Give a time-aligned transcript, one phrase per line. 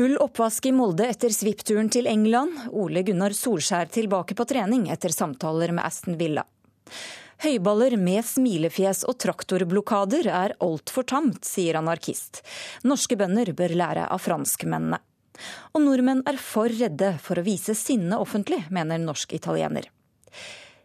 [0.00, 2.54] Full oppvask i Molde etter svippturen til England.
[2.72, 6.46] Ole Gunnar Solskjær tilbake på trening etter samtaler med Aston Villa.
[7.44, 12.40] Høyballer med smilefjes og traktorblokader er altfor tamt, sier anarkist.
[12.88, 15.02] Norske bønder bør lære av franskmennene.
[15.76, 19.92] Og nordmenn er for redde for å vise sinne offentlig, mener norsk-italiener.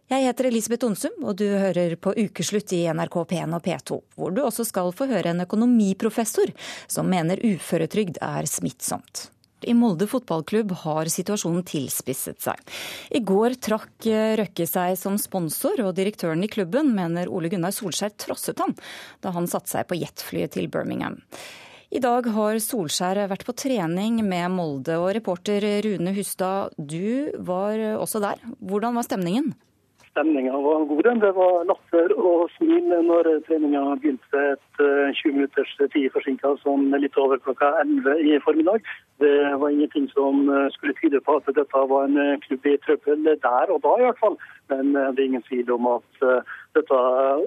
[0.05, 4.35] Jeg heter Elisabeth Onsum, og du hører på Ukeslutt i NRK P1 og P2, hvor
[4.35, 6.51] du også skal få høre en økonomiprofessor
[6.85, 9.31] som mener uføretrygd er smittsomt.
[9.65, 12.61] I Molde fotballklubb har situasjonen tilspisset seg.
[13.17, 14.05] I går trakk
[14.43, 18.77] Røkke seg som sponsor, og direktøren i klubben mener Ole Gunnar Solskjær trosset han
[19.25, 21.17] da han satte seg på jetflyet til Birmingham.
[21.89, 27.81] I dag har Solskjær vært på trening med Molde, og reporter Rune Hustad, du var
[27.97, 28.51] også der.
[28.61, 29.55] Hvordan var stemningen?
[30.15, 31.19] Stemninga var god.
[31.19, 37.17] Det var latter og smil når treninga begynte et 20 minutters tid forsinka, sånn litt
[37.19, 38.87] over klokka 11 i formiddag.
[39.19, 43.73] Det var ingenting som skulle tyde på at dette var en klubb i trøbbel der
[43.75, 44.37] og da, i hvert fall.
[44.71, 46.23] Men det er ingen tvil om at
[46.79, 46.99] dette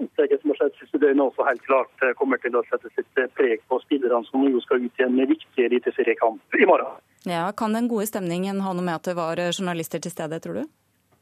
[0.05, 3.65] opplegget som har skjedd siste døgnet, også helt klart kommer til å sette sitt preg
[3.65, 7.00] på spillerne som jo skal ut i en viktig eliteseriekamp i morgen.
[7.25, 10.61] Ja, Kan den gode stemningen ha noe med at det var journalister til stede, tror
[10.61, 10.69] du?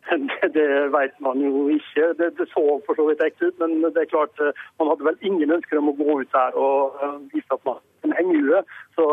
[0.06, 2.12] Det, det vet man jo ikke.
[2.18, 4.42] Det, det, så for så vidt ekte ut, men det er klart,
[4.78, 7.00] man hadde vel ingen ønsker om å gå ut der og
[7.32, 8.60] vise at man kan henge i
[8.94, 9.06] Så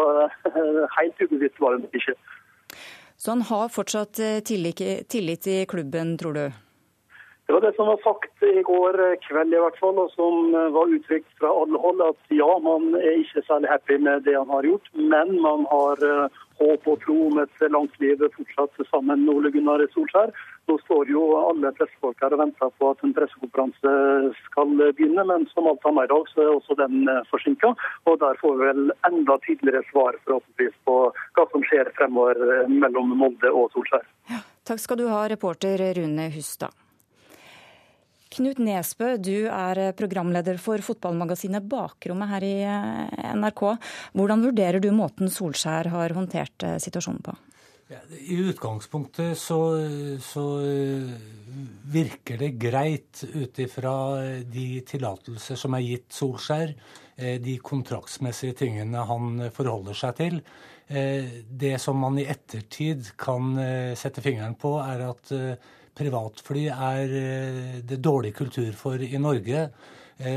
[0.97, 2.14] helt ubevisst var det ikke.
[3.17, 6.45] Så han har fortsatt tillit, tillit i klubben, tror du?
[7.47, 10.94] Det var det som var sagt i går kveld, i hvert fall, og som var
[10.95, 11.99] uttrykt fra alle hold.
[12.05, 16.05] At ja, man er ikke særlig happy med det han har gjort, men man har
[16.61, 20.31] håp og tro om et langt liv fortsatt sammen med Ole Gunnar Solskjær.
[20.69, 23.95] Nå står jo alle pressefolk her og venter på at en pressekonferanse
[24.45, 27.73] skal begynne, men som alt annet i dag, så er også den forsinka.
[28.08, 30.95] Og der får vi vel enda tydeligere svar forhåpentligvis på
[31.36, 32.39] hva som skjer fremover
[32.72, 34.08] mellom Molde og Solskjær.
[34.31, 34.39] Ja,
[34.70, 36.80] takk skal du ha, reporter Rune Hustad.
[38.33, 42.55] Knut Nesbø, du er programleder for fotballmagasinet Bakrommet her i
[43.37, 43.66] NRK.
[44.17, 47.36] Hvordan vurderer du måten Solskjær har håndtert situasjonen på?
[48.27, 49.59] I utgangspunktet så,
[50.21, 50.43] så
[51.93, 53.95] virker det greit ut ifra
[54.49, 56.73] de tillatelser som er gitt Solskjær,
[57.43, 60.39] de kontraktsmessige tingene han forholder seg til.
[60.87, 63.54] Det som man i ettertid kan
[63.99, 65.33] sette fingeren på, er at
[65.93, 67.14] privatfly er
[67.86, 69.67] det dårlig kultur for i Norge.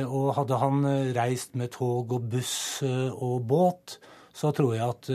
[0.05, 0.84] Og hadde han
[1.17, 3.97] reist med tog og buss og båt,
[4.37, 5.09] så tror jeg at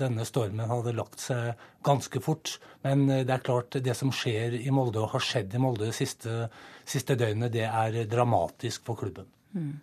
[0.00, 2.56] denne stormen hadde lagt seg ganske fort.
[2.82, 5.94] Men det er klart, det som skjer i Molde og har skjedd i Molde det
[5.94, 6.48] siste,
[6.82, 9.30] siste døgnet, det er dramatisk for klubben.
[9.54, 9.76] Mm.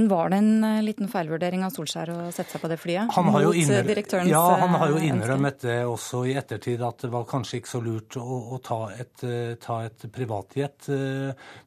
[0.00, 3.10] Men var det en liten feilvurdering av Solskjær å sette seg på det flyet?
[3.12, 4.30] Han har jo, innrøm...
[4.30, 7.82] ja, han har jo innrømmet det også i ettertid, at det var kanskje ikke så
[7.84, 9.26] lurt å, å ta et,
[9.60, 10.88] ta et privatjet.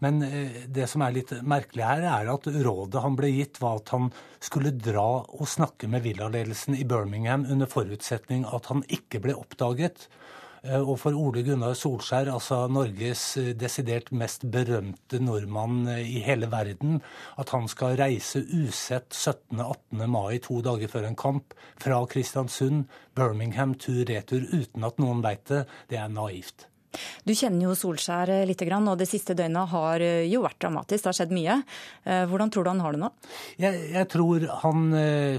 [0.01, 0.17] Men
[0.66, 4.09] det som er litt merkelig her, er at rådet han ble gitt, var at han
[4.41, 10.07] skulle dra og snakke med villaledelsen i Birmingham under forutsetning at han ikke ble oppdaget.
[10.63, 13.24] Og for Ole Gunnar Solskjær, altså Norges
[13.59, 17.01] desidert mest berømte nordmann i hele verden,
[17.35, 20.07] at han skal reise usett 17.-18.
[20.07, 21.51] mai, to dager før en kamp,
[21.84, 26.69] fra Kristiansund, Birmingham tur-retur uten at noen veit det, det er naivt.
[27.25, 31.03] Du kjenner jo Solskjær litt, og det siste døgnet har jo vært dramatisk.
[31.03, 31.57] Det har skjedd mye.
[32.29, 33.09] Hvordan tror du han har det nå?
[33.61, 34.83] Jeg, jeg tror han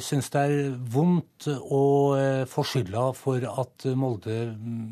[0.04, 1.84] syns det er vondt å
[2.50, 4.38] få skylda for at Molde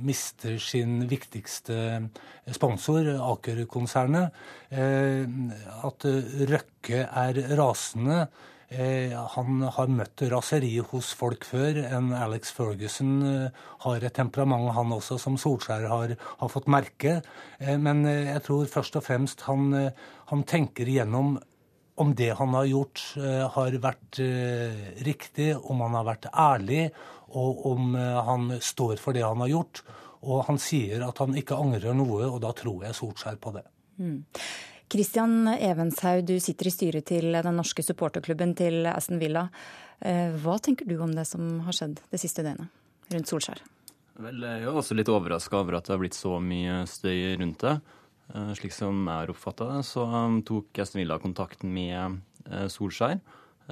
[0.07, 1.79] mister sin viktigste
[2.55, 4.33] sponsor, Aker-konsernet.
[4.73, 6.09] At
[6.53, 8.27] Røkke er rasende.
[9.35, 11.83] Han har møtt raseri hos folk før.
[11.85, 13.21] En Alex Ferguson
[13.85, 17.19] har et temperament, han også, som Solskjær har, har fått merke.
[17.61, 19.73] Men jeg tror først og fremst han,
[20.33, 21.37] han tenker igjennom
[22.01, 23.03] om det han har gjort,
[23.57, 24.21] har vært
[25.05, 26.87] riktig, om han har vært ærlig,
[27.37, 29.85] og om han står for det han har gjort.
[30.23, 33.65] Og han sier at han ikke angrer noe, og da tror jeg Solskjær på det.
[33.99, 34.21] Mm.
[34.93, 39.47] Kristian Evenshaug, du sitter i styret til den norske supporterklubben til Aston Villa.
[40.05, 42.69] Hva tenker du om det som har skjedd det siste døgnet
[43.15, 43.63] rundt Solskjær?
[44.21, 47.65] Vel, jeg er også litt overraska over at det har blitt så mye støy rundt
[47.65, 47.73] det.
[48.59, 50.05] Slik som jeg har oppfatta det, så
[50.51, 52.21] tok Aston Villa kontakt med
[52.75, 53.17] Solskjær.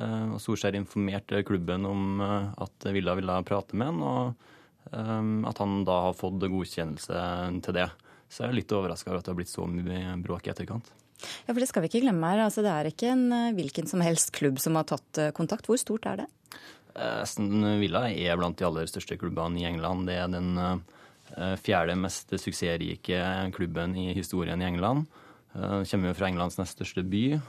[0.01, 5.99] Og Solskjær informerte klubben om at Villa ville prate med han, og at han da
[6.07, 7.27] har fått godkjennelse
[7.69, 7.91] til det.
[8.31, 10.89] Så jeg er litt overraska over at det har blitt så mye bråk i etterkant.
[11.47, 12.45] Ja, for Det skal vi ikke glemme her.
[12.47, 15.69] Altså, det er ikke en hvilken som helst klubb som har tatt kontakt.
[15.71, 16.29] Hvor stort er det?
[16.97, 20.09] Aston Villa er blant de aller største klubbene i England.
[20.11, 20.83] Det er den
[21.63, 23.21] fjerde mest suksessrike
[23.55, 25.07] klubben i historien i England.
[25.55, 27.41] Kommer jo fra Englands nest største by.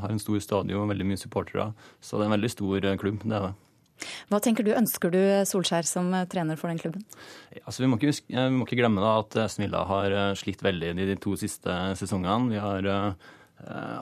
[0.00, 1.70] Har en stor stadion, veldig mye supportere.
[2.00, 3.54] Så det er en veldig stor klubb, det er det.
[4.30, 7.04] Hva tenker du, Ønsker du Solskjær som trener for den klubben?
[7.64, 11.36] Altså, vi, må ikke, vi, må ikke, glemme at Villa har slitt veldig de to
[11.40, 12.52] siste sesongene.
[12.52, 13.28] Vi har uh,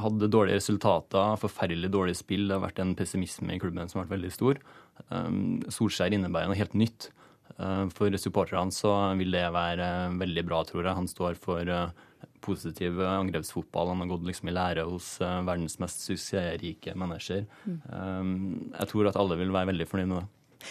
[0.03, 2.49] hatt dårlige resultater, forferdelig dårlig spill.
[2.49, 4.63] Det har vært en pessimisme i klubben som har vært veldig stor.
[5.11, 7.11] Um, Solskjær innebærer noe helt nytt.
[7.55, 9.87] Uh, for supporterne så vil det være
[10.19, 10.99] veldig bra, tror jeg.
[10.99, 11.93] Han står for uh,
[12.45, 13.89] positiv angrepsfotball.
[13.89, 17.45] Han har gått liksom i lære hos uh, verdens mest suksessrike mennesker.
[17.65, 17.77] Mm.
[17.89, 18.33] Um,
[18.75, 20.31] jeg tror at alle vil være veldig fornøyd med det.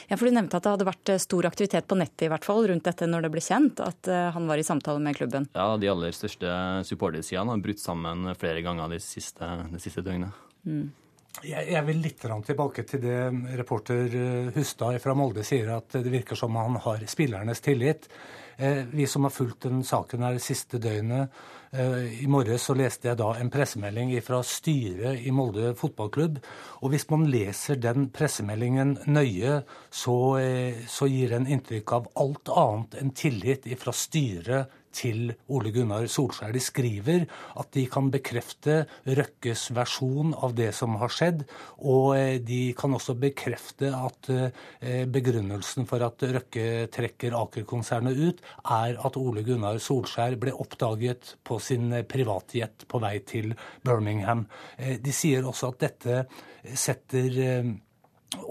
[0.10, 2.48] Ja, for Du nevnte at det hadde vært eh, stor aktivitet på nettet i hvert
[2.48, 5.46] fall rundt dette når det ble kjent at uh, han var i samtale med klubben?
[5.54, 6.50] Ja, de aller største
[6.90, 10.34] supportersidene har brutt sammen flere ganger de siste, de siste døgnet.
[10.66, 10.88] Mm.
[11.44, 13.20] Jeg, jeg, vil litt tilbake til det
[13.58, 14.18] reporter
[14.54, 18.06] Hustad fra Molde sier, at det virker som han har spillernes tillit.
[18.94, 23.08] Vi som har fulgt den saken her det siste døgnet, Eh, I morges så leste
[23.08, 26.38] jeg da en pressemelding fra styret i Molde fotballklubb.
[26.86, 32.54] Og hvis man leser den pressemeldingen nøye, så, eh, så gir den inntrykk av alt
[32.54, 36.54] annet enn tillit fra styret til Ole Gunnar Solskjær.
[36.54, 37.26] De skriver
[37.60, 41.44] at de kan bekrefte Røkkes versjon av det som har skjedd,
[41.82, 48.44] og eh, de kan også bekrefte at eh, begrunnelsen for at Røkke trekker Aker-konsernet ut,
[48.64, 53.54] er at Ole Gunnar Solskjær ble oppdaget på sin privatjet på vei til
[53.86, 54.46] Birmingham.
[54.78, 56.22] Eh, de sier også at dette
[56.80, 57.74] setter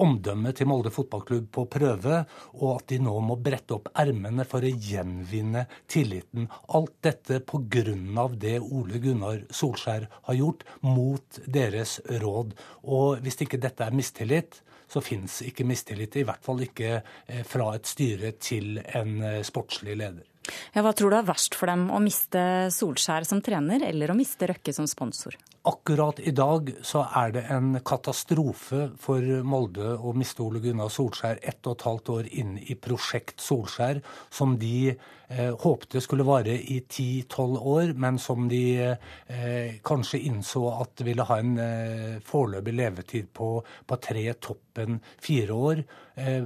[0.02, 2.22] omdømmet til Molde fotballklubb på prøve,
[2.58, 6.48] og at de nå må brette opp ermene for å gjenvinne tilliten.
[6.76, 8.28] Alt dette pga.
[8.36, 12.54] det Ole Gunnar Solskjær har gjort mot deres råd.
[12.82, 16.16] Og hvis ikke dette er mistillit, så fins ikke mistillit.
[16.16, 20.31] I hvert fall ikke eh, fra et styre til en eh, sportslig leder.
[20.74, 22.42] Ja, hva tror du er verst for dem, å miste
[22.74, 25.36] Solskjær som trener eller å miste Røkke som sponsor?
[25.68, 31.38] Akkurat i dag så er det en katastrofe for Molde å miste Ole Gunnar Solskjær
[31.38, 36.56] ett og et halvt år inn i Prosjekt Solskjær, som de eh, håpte skulle vare
[36.58, 42.74] i ti-tolv år, men som de eh, kanskje innså at ville ha en eh, foreløpig
[42.80, 45.84] levetid på, på tre, toppen fire år.
[46.18, 46.42] Eh,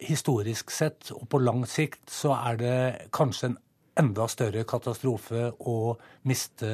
[0.00, 2.76] historisk sett og på lang sikt så er det
[3.14, 3.58] kanskje en
[3.98, 5.76] enda større katastrofe å
[6.28, 6.68] miste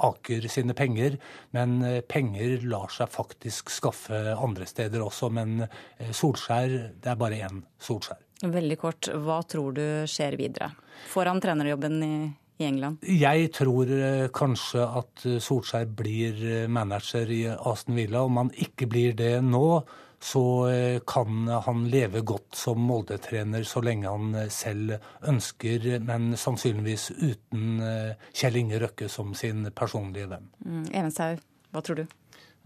[0.00, 1.16] Aker sine penger.
[1.56, 5.30] Men eh, penger lar seg faktisk skaffe andre steder også.
[5.34, 8.20] Men eh, Solskjær, det er bare én Solskjær.
[8.40, 10.70] Veldig kort, hva tror du skjer videre?
[11.12, 12.12] Får han trenerjobben i,
[12.60, 13.00] England?
[13.08, 18.26] Jeg tror eh, kanskje at Solskjær blir manager i Aston Villa.
[18.28, 19.80] Om han ikke blir det nå,
[20.22, 26.34] så eh, kan han leve godt som Molde-trener så lenge han eh, selv ønsker, men
[26.36, 30.50] sannsynligvis uten eh, Kjell Inge Røkke som sin personlige venn.
[30.60, 31.40] Mm, Evensaug,
[31.72, 32.16] hva tror du?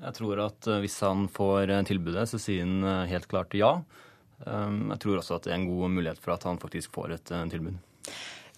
[0.02, 3.76] Jeg tror at hvis han får tilbudet, så sier han helt klart ja.
[4.42, 7.30] Jeg tror også at det er en god mulighet for at han faktisk får et
[7.52, 7.78] tilbud.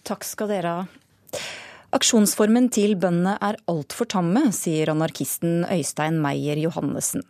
[0.09, 0.87] Takk skal dere ha.
[1.95, 7.23] Aksjonsformen til bøndene er altfor tamme, sier anarkisten Øystein Meyer Johannessen.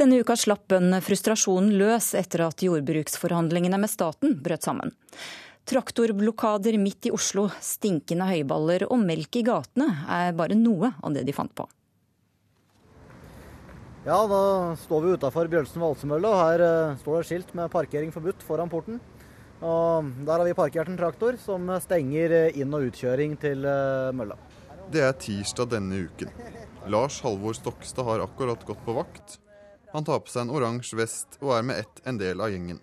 [0.00, 4.94] Denne uka slapp bøndene frustrasjonen løs etter at jordbruksforhandlingene med staten brøt sammen.
[5.68, 11.26] Traktorblokader midt i Oslo, stinkende høyballer og melk i gatene er bare noe av det
[11.28, 11.68] de fant på.
[14.08, 14.40] Ja, da
[14.86, 18.70] står vi utafor Bjølsen valsemølle, og her uh, står det skilt med 'parkering forbudt' foran
[18.72, 19.02] porten.
[19.58, 24.38] Og der har vi parkert en traktor som stenger inn- og utkjøring til eh, mølla.
[24.92, 26.30] Det er tirsdag denne uken.
[26.88, 29.40] Lars Halvor Stokstad har akkurat gått på vakt.
[29.92, 32.80] Han tar på seg en oransje vest og er med ett en del av gjengen.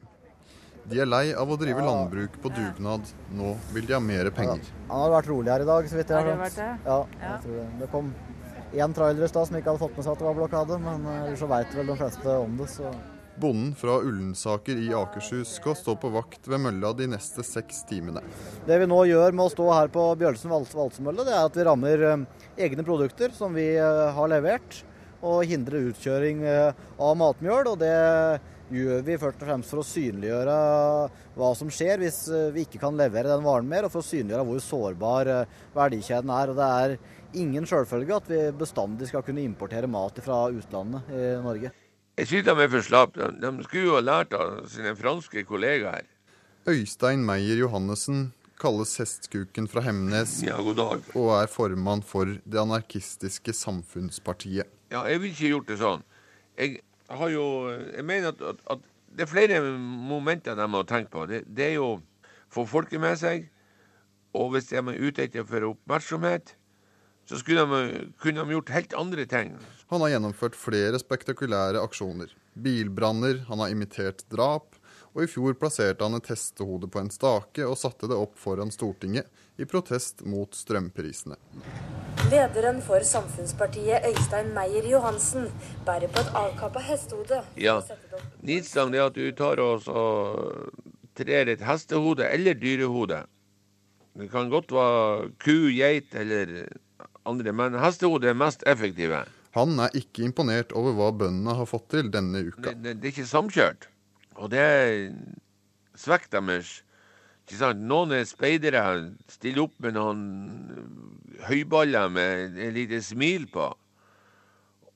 [0.85, 3.07] De er lei av å drive landbruk på dugnad.
[3.33, 4.61] Nå vil de ha mer penger.
[4.61, 6.85] Ja, han har vært rolig her i dag, så vidt jeg har skjønt.
[6.85, 7.65] Ja, jeg tror det.
[7.79, 8.11] det kom
[8.75, 11.07] én trailer i stad som ikke hadde fått med seg at det var blokade, men
[11.09, 12.91] uh, så veit vel de fleste om det, så
[13.35, 18.23] Bonden fra Ullensaker i Akershus skal stå på vakt ved mølla de neste seks timene.
[18.67, 21.65] Det vi nå gjør med å stå her på Bjølsen valsemølle, det er at vi
[21.67, 22.25] rammer eh,
[22.67, 24.79] egne produkter som vi eh, har levert,
[25.25, 27.73] og hindrer utkjøring eh, av matmjøl.
[27.73, 27.93] og det
[28.71, 30.55] gjør vi først og fremst for å synliggjøre
[31.35, 32.23] hva som skjer hvis
[32.55, 35.33] vi ikke kan levere den varen mer, og for å synliggjøre hvor sårbar
[35.75, 36.53] verdikjeden er.
[36.53, 36.97] Og det er
[37.43, 41.75] ingen selvfølge at vi bestandig skal kunne importere mat fra utlandet i Norge.
[42.15, 43.19] Jeg synes de er for slappe.
[43.19, 46.07] De, de skulle jo ha lært av sine franske kollegaer.
[46.67, 48.29] Øystein Meyer Johannessen
[48.61, 51.09] kalles hestkuken fra Hemnes ja, god dag.
[51.13, 54.71] og er formann for det anarkistiske Samfunnspartiet.
[54.93, 56.05] Ja, jeg vil ikke gjort det sånn.
[56.55, 56.79] Jeg
[57.09, 61.25] har jo Jeg mener at, at, at det er flere momenter de må tenke på.
[61.27, 61.99] Det, det er jo
[62.51, 63.49] få folket med seg.
[64.35, 66.55] Og hvis de er ute etter for oppmerksomhet,
[67.25, 67.59] så de,
[68.21, 69.53] kunne de gjort helt andre ting.
[69.95, 72.27] Han har gjennomført flere spektakulære aksjoner.
[72.53, 74.73] Bilbranner, han har imitert drap,
[75.15, 78.73] og i fjor plasserte han et hestehode på en stake og satte det opp foran
[78.75, 81.37] Stortinget i protest mot strømprisene.
[82.27, 85.47] Lederen for Samfunnspartiet, Øystein Meier Johansen,
[85.87, 87.39] bærer på et avkappa hestehode.
[87.55, 87.77] Ja,
[88.43, 90.75] Nitsang er at du tar oss og
[91.15, 93.21] trer et hestehode eller dyrehode.
[94.19, 96.67] Det kan godt være ku, geit eller
[97.23, 99.23] andre, men hestehode er mest effektive.
[99.55, 102.73] Han er ikke imponert over hva bøndene har fått til denne uka.
[102.73, 103.87] Det, det, det er ikke samkjørt.
[104.35, 104.65] Og det
[105.95, 106.81] svekker deres
[107.45, 107.81] ikke sant?
[107.85, 108.81] Noen er speidere,
[109.29, 110.21] stiller opp med noen
[111.45, 113.67] høyballer med et lite smil på.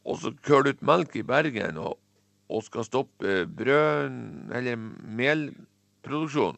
[0.09, 1.99] Og så køler ut melk i Bergen og,
[2.49, 4.17] og skal stoppe brød
[4.57, 4.81] eller
[5.21, 6.57] melproduksjon.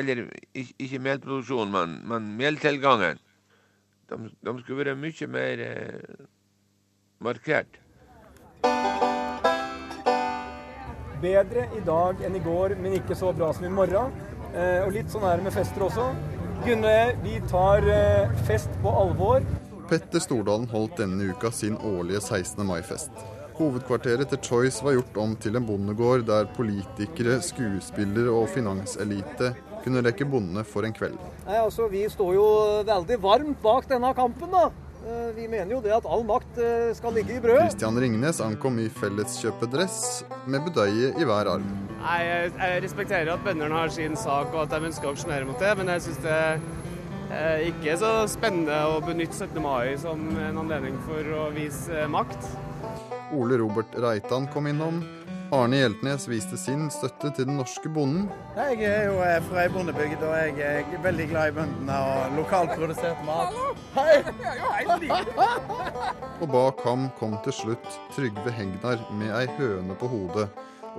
[0.00, 0.24] Eller
[0.56, 3.20] ikke, melproduksjon, men, men meltilgangen.
[4.08, 6.26] De, de, skulle være mye mer eh,
[7.18, 7.78] markert.
[11.22, 14.12] Bedre i dag enn i går, men ikke så bra som i morgen.
[14.54, 16.12] Eh, og litt sånn er det med fester også.
[16.64, 16.94] Gunne,
[17.24, 19.42] vi tar eh, fest på alvor.
[19.90, 22.62] Petter Stordalen holdt denne uka sin årlige 16.
[22.68, 23.26] mai-fest.
[23.58, 30.02] Hovedkvarteret til Choice var gjort om til en bondegård der politikere, skuespillere og finanselite kunne
[30.04, 31.18] leke bonde for en kveld.
[31.48, 32.46] Nei, altså, Vi står jo
[32.86, 34.68] veldig varmt bak denne kampen, da.
[35.06, 37.60] Eh, vi mener jo det at all makt eh, skal ligge i brød.
[37.68, 41.68] Kristian Ringnes ankom i felleskjøpedress med budeie i hver arm.
[42.02, 45.58] Nei, Jeg respekterer at bøndene har sin sak og at de ønsker å aksjonere mot
[45.62, 46.38] det, men jeg syns det
[47.38, 49.60] er ikke så spennende å benytte 17.
[49.62, 52.50] mai som en anledning for å vise makt.
[53.36, 55.02] Ole Robert Reitan kom innom.
[55.48, 58.26] Arne Hjeltnes viste sin støtte til den norske bonden.
[58.52, 62.34] Jeg er jo eh, fra ei bondebygd, og jeg er veldig glad i bøndene og
[62.36, 63.54] lokalprodusert mat.
[63.94, 64.18] Hei!
[66.42, 70.50] og bak ham kom til slutt Trygve Hegnar med ei høne på hodet,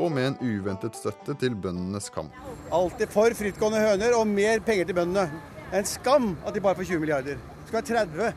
[0.02, 2.34] og med en uventet støtte til bøndenes kamp.
[2.74, 5.28] Alltid for frittgående høner og mer penger til bøndene.
[5.78, 7.38] En skam at de bare får 20 milliarder.
[7.38, 8.34] Det skal være 30.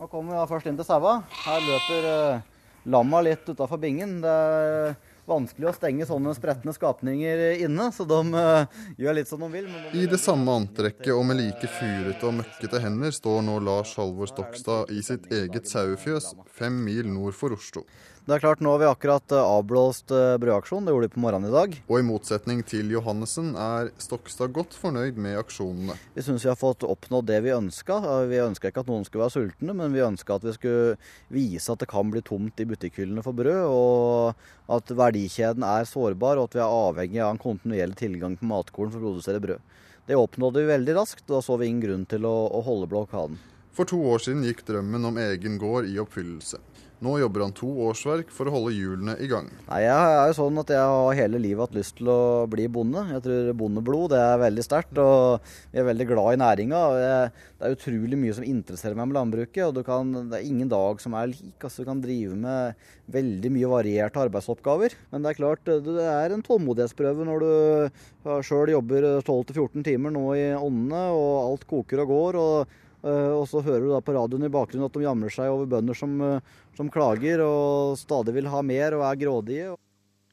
[0.00, 1.14] Nå kommer vi først inn til saua.
[1.44, 2.50] Her løper uh
[2.84, 4.20] lamma litt utafor bingen.
[4.24, 4.94] Det er
[5.28, 9.68] vanskelig å stenge sånne spretne skapninger inne, så de uh, gjør litt som de vil.
[9.92, 13.94] De I det samme antrekket og med like furete og møkkete hender står nå Lars
[14.00, 17.86] Halvor Stokstad i sitt eget sauefjøs fem mil nord for Oslo.
[18.24, 20.86] Det er klart, Nå har vi akkurat eh, avblåst brødaksjonen, brødaksjon.
[20.86, 21.74] Det gjorde vi på morgenen i dag.
[21.92, 25.98] Og i motsetning til Johannessen er Stokstad godt fornøyd med aksjonene.
[26.14, 27.98] Vi syns vi har fått oppnådd det vi ønska.
[28.30, 30.96] Vi ønska ikke at noen skulle være sultne, men vi ønska at vi skulle
[31.36, 33.68] vise at det kan bli tomt i butikkhyllene for brød.
[33.68, 38.48] Og at verdikjeden er sårbar, og at vi er avhengig av en kontinuerlig tilgang på
[38.48, 39.74] matkorn for å produsere brød.
[40.08, 42.88] Det oppnådde vi veldig raskt, og da så vi ingen grunn til å, å holde
[42.88, 43.36] blokaden.
[43.76, 46.62] For to år siden gikk drømmen om egen gård i oppfyllelse.
[47.02, 49.48] Nå jobber han to årsverk for å holde hjulene i gang.
[49.66, 52.68] Nei, Jeg er jo sånn at jeg har hele livet hatt lyst til å bli
[52.70, 53.02] bonde.
[53.10, 56.82] Jeg tror bondeblod det er veldig sterkt, og vi er veldig glad i næringa.
[56.94, 61.02] Det er utrolig mye som interesserer meg med landbruket, og kan, det er ingen dag
[61.02, 61.58] som er lik.
[61.58, 64.94] Altså, du kan drive med veldig mye varierte arbeidsoppgaver.
[65.10, 70.24] Men det er klart, det er en tålmodighetsprøve når du sjøl jobber 12-14 timer nå
[70.38, 72.40] i åndene, og alt koker og går.
[72.44, 75.68] og og så hører du da på radioen i bakgrunnen at de jamrer seg over
[75.68, 79.74] bønder som, eh, som, klager og stadig vil ha mer og er grådige.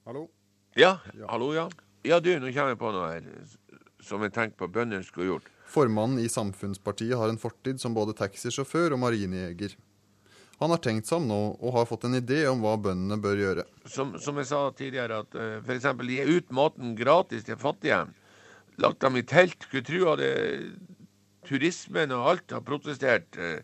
[0.07, 0.27] Hallo?
[0.79, 0.95] Ja,
[1.27, 1.67] hallo, ja.
[2.07, 3.27] Ja, du, nå kommer jeg på noe her
[4.01, 5.49] som jeg tenker på bøndene skulle gjort.
[5.71, 9.75] Formannen i Samfunnspartiet har en fortid som både taxisjåfør og marinejeger.
[10.61, 13.39] Han har tenkt seg om nå og har fått en idé om hva bøndene bør
[13.39, 13.67] gjøre.
[13.89, 15.87] Som, som jeg sa tidligere, at uh, f.eks.
[16.05, 18.03] gi ut maten gratis til fattige.
[18.81, 19.57] Lagt dem i telt.
[19.65, 20.33] Skulle tro at det
[21.47, 23.37] turismen og alt har protestert.
[23.37, 23.61] Eh,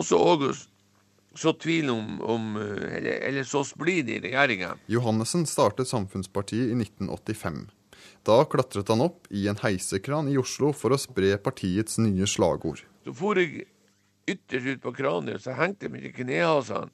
[0.00, 0.72] også August
[1.34, 4.74] så tvil om, om eh, eller, eller, så splid i regjeringa.
[4.92, 7.62] Johannessen startet Samfunnspartiet i 1985.
[8.26, 12.84] Da klatret han opp i en heisekran i Oslo for å spre partiets nye slagord.
[13.02, 13.66] Så for jeg
[14.30, 16.92] ytterst ut på kranen, så hengte jeg meg i knehasene.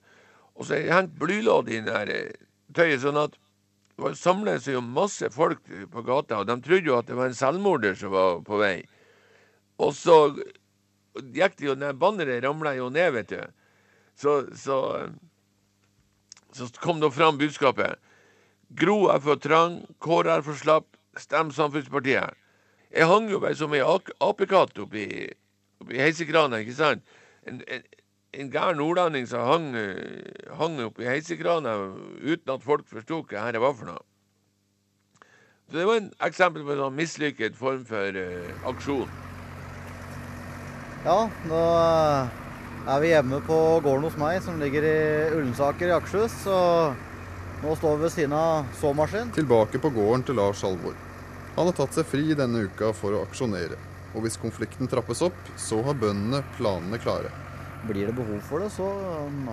[0.59, 2.31] Og så hengte blylodd i eh,
[2.75, 3.37] tøyet, sånn at
[3.99, 7.31] det samlet seg jo masse folk på gata, og de trodde jo at det var
[7.31, 8.77] en selvmorder som var på vei.
[9.79, 10.17] Og så
[11.35, 13.41] gikk det jo ned Banneret ramla jo ned, vet du.
[14.19, 14.79] Så, så,
[16.53, 17.99] så kom det fram budskapet.
[18.77, 22.35] Gro er for trang, Kåre er for slapp, stem Samfunnspartiet.
[22.91, 25.07] Jeg hang jo bare som ei apekatt oppi,
[25.81, 27.05] oppi heisekrana, ikke sant?
[27.49, 27.83] En, en,
[28.33, 29.71] en gæren nordlending som hang,
[30.59, 31.77] hang oppi heisekrana
[32.25, 34.05] uten at folk forsto hva dette var for noe.
[35.69, 39.11] Så Det var en eksempel på en sånn mislykket form for uh, aksjon.
[41.09, 41.59] Ja, nå
[42.93, 44.99] er vi hjemme på gården hos meg, som ligger i
[45.39, 46.35] Ullensaker i Akershus.
[46.43, 46.57] Så
[47.63, 49.31] nå står vi ved siden av såmaskin.
[49.33, 50.99] Tilbake på gården til Lars Halvor.
[51.57, 53.81] Han har tatt seg fri denne uka for å aksjonere.
[54.13, 57.33] Og hvis konflikten trappes opp, så har bøndene planene klare.
[57.89, 58.93] Blir det behov for det, så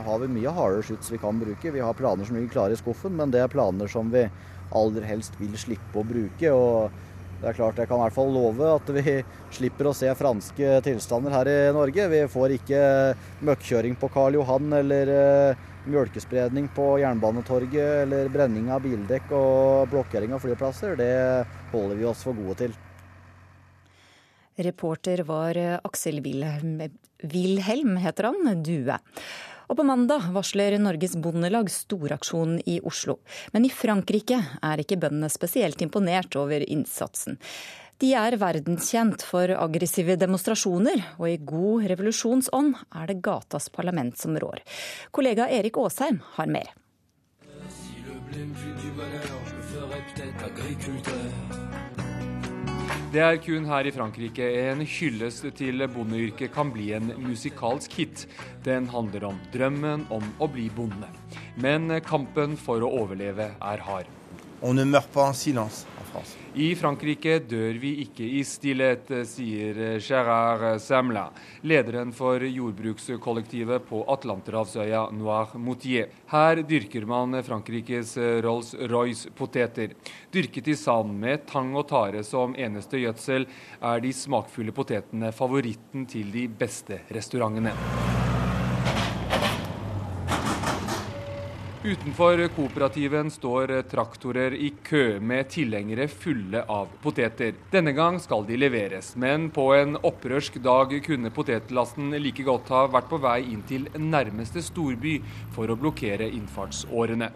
[0.10, 1.72] har vi mye hardere skyts vi kan bruke.
[1.72, 4.28] Vi har planer som ligger klare i skuffen, men det er planer som vi
[4.76, 6.52] aller helst vil slippe å bruke.
[6.52, 9.16] og det er klart Jeg kan i hvert fall love at vi
[9.54, 12.08] slipper å se franske tilstander her i Norge.
[12.12, 12.82] Vi får ikke
[13.46, 20.34] møkkjøring på Karl Johan eller uh, mjølkespredning på Jernbanetorget eller brenning av bildekk og blokkering
[20.36, 20.96] av flyplasser.
[21.00, 21.14] Det
[21.76, 22.78] holder vi oss for gode til.
[24.66, 26.80] Reporter var Aksel Wilhelm,
[27.28, 28.96] Wilhelm heter han, Due.
[29.70, 33.18] Og på mandag varsler Norges Bondelag storaksjon i Oslo.
[33.54, 37.40] Men i Frankrike er ikke bøndene spesielt imponert over innsatsen.
[38.04, 44.36] De er verdenskjent for aggressive demonstrasjoner, og i god revolusjonsånd er det gatas parlament som
[44.36, 44.60] rår.
[45.16, 46.74] Kollega Erik Aasheim har mer.
[53.16, 58.26] Det er kun her i Frankrike en hyllest til bondeyrket kan bli en musikalsk hit.
[58.66, 61.08] Den handler om drømmen om å bli bonde.
[61.56, 64.10] Men kampen for å overleve er hard.
[64.60, 65.95] On ne meurt pas en silence.
[66.56, 71.26] I Frankrike dør vi ikke i stillhet, sier Gérard Samla,
[71.68, 76.14] lederen for jordbrukskollektivet på Atlanterhavsøya Noir-Moutier.
[76.32, 79.98] Her dyrker man Frankrikes Rolls-Royce-poteter.
[80.32, 83.50] Dyrket i sand med tang og tare som eneste gjødsel,
[83.82, 87.76] er de smakfulle potetene favoritten til de beste restaurantene.
[91.86, 97.52] Utenfor kooperativen står traktorer i kø med tilhengere fulle av poteter.
[97.70, 102.88] Denne gang skal de leveres, men på en opprørsk dag kunne potetlasten like godt ha
[102.90, 105.20] vært på vei inn til nærmeste storby
[105.54, 107.30] for å blokkere innfartsårene.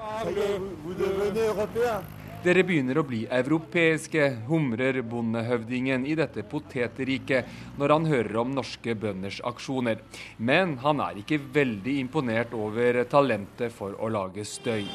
[2.40, 8.96] Dere begynner å bli europeiske, humrer bondehøvdingen i dette potetriket når han hører om norske
[8.96, 10.00] bønders aksjoner.
[10.40, 14.88] Men han er ikke veldig imponert over talentet for å lage støy.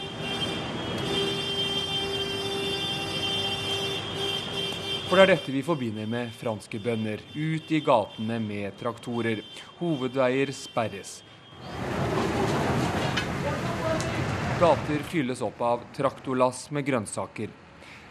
[5.05, 7.21] For det er dette vi forbinder med franske bønder.
[7.37, 9.45] Ut i gatene med traktorer.
[9.83, 11.19] Hovedveier sperres.
[14.61, 17.49] Gater fylles opp av traktorlass med grønnsaker.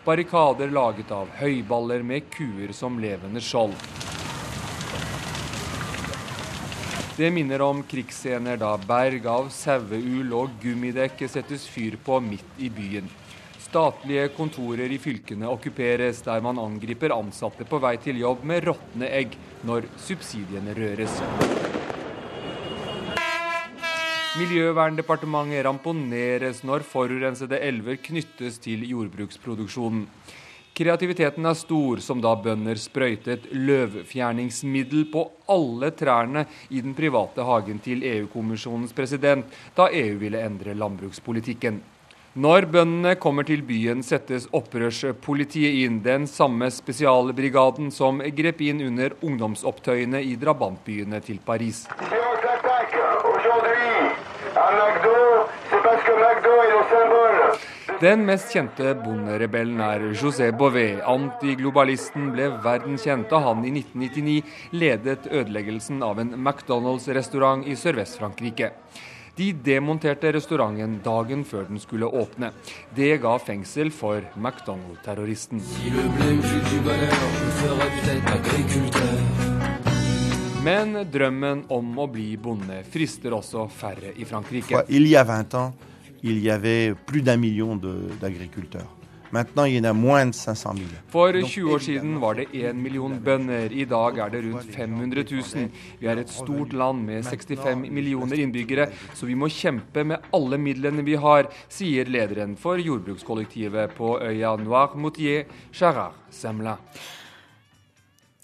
[0.04, 3.78] Barrikader laget av høyballer med kuer som levende skjold.
[7.16, 12.68] Det minner om krigsscener da berg av saueull og gummidekke settes fyr på midt i
[12.68, 13.08] byen.
[13.64, 19.16] Statlige kontorer i fylkene okkuperes der man angriper ansatte på vei til jobb med råtne
[19.16, 21.22] egg når subsidiene røres.
[24.34, 30.08] Miljøverndepartementet ramponeres når forurensede elver knyttes til jordbruksproduksjonen.
[30.74, 37.78] Kreativiteten er stor, som da bønder sprøytet løvfjerningsmiddel på alle trærne i den private hagen
[37.86, 39.46] til EU-kommisjonens president,
[39.78, 41.78] da EU ville endre landbrukspolitikken.
[42.34, 49.14] Når bøndene kommer til byen, settes opprørspolitiet inn, den samme spesialbrigaden som grep inn under
[49.22, 51.86] ungdomsopptøyene i drabantbyene til Paris.
[58.02, 60.98] Den mest kjente bonderebellen er José Bové.
[61.08, 64.42] Antiglobalisten ble verdenskjent da han i 1999
[64.76, 68.74] ledet ødeleggelsen av en McDonald's-restaurant i Sørvest-Frankrike.
[69.38, 72.52] De demonterte restauranten dagen før den skulle åpne.
[72.94, 75.64] Det ga fengsel for McDonald-terroristen.
[80.64, 84.84] Men drømmen om å bli bonde frister også færre i Frankrike.
[86.26, 86.96] Il y a 20
[89.58, 90.88] ans, il y en a moins de 500 000.
[91.10, 93.74] For 20 år siden var det 1 million bønder.
[93.74, 95.70] I dag er det rundt 500 000.
[96.00, 100.58] Vi er et stort land med 65 millioner innbyggere, så vi må kjempe med alle
[100.62, 106.78] midlene vi har, sier lederen for jordbrukskollektivet på øya Noir-Moutier, Gérard Semla.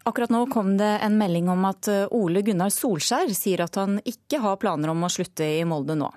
[0.09, 3.99] Akkurat nå kom det en melding om at eh, Ole Gunnar Solskjær sier at han
[4.03, 6.09] ikke har planer om å slutte i Molde nå.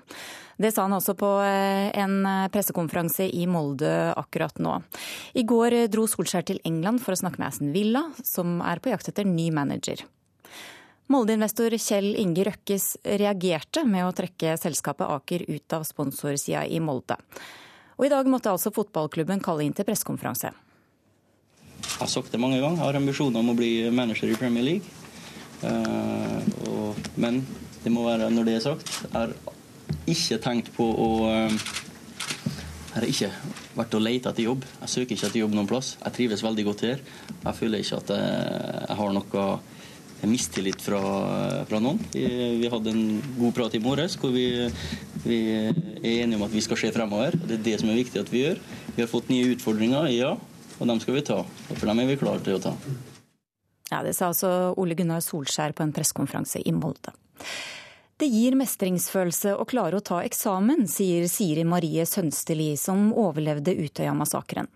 [0.57, 4.75] Det sa han også på eh, en eh, pressekonferanse i Molde akkurat nå.
[5.33, 8.93] I går dro Solskjær til England for å snakke med Aston Villa, som er på
[8.93, 10.03] jakt etter ny manager.
[11.11, 17.17] Molde-investor Kjell Inge Røkkes reagerte med å trekke selskapet Aker ut av sponsorsida i Molde.
[17.97, 20.53] Og i dag måtte altså fotballklubben kalle inn til pressekonferanse.
[21.83, 24.65] Jeg har sagt det mange ganger, jeg har ambisjoner om å bli manager i Premier
[24.65, 25.01] League.
[25.63, 27.43] Og, men
[27.83, 28.89] det må være når det er sagt.
[29.03, 29.35] Jeg har
[30.09, 31.53] ikke tenkt på å uh,
[32.93, 33.29] Jeg har ikke
[33.77, 34.65] vært og lett etter jobb.
[34.83, 35.95] Jeg søker ikke etter jobb noen plass.
[36.03, 36.99] Jeg trives veldig godt her.
[37.33, 39.45] Jeg føler ikke at jeg har noe
[40.29, 41.01] mistillit fra,
[41.67, 41.99] fra noen.
[42.13, 42.23] Vi,
[42.61, 44.45] vi, hadde en god prat i morges hvor vi,
[45.25, 45.39] vi,
[45.99, 47.37] er enige om at vi skal se fremover.
[47.39, 48.61] Det er det som er viktig at vi gjør.
[48.95, 50.35] Vi har fått nye utfordringer, ja,
[50.77, 51.41] og dem skal vi ta.
[51.73, 52.75] For dem er vi klare til å ta.
[53.91, 57.13] Ja, Det sa altså Ole Gunnar Solskjær på en pressekonferanse i Molde.
[58.17, 64.69] Det gir mestringsfølelse å klare å ta eksamen, sier Siri Marie Sønsteli, som overlevde Utøya-massakren.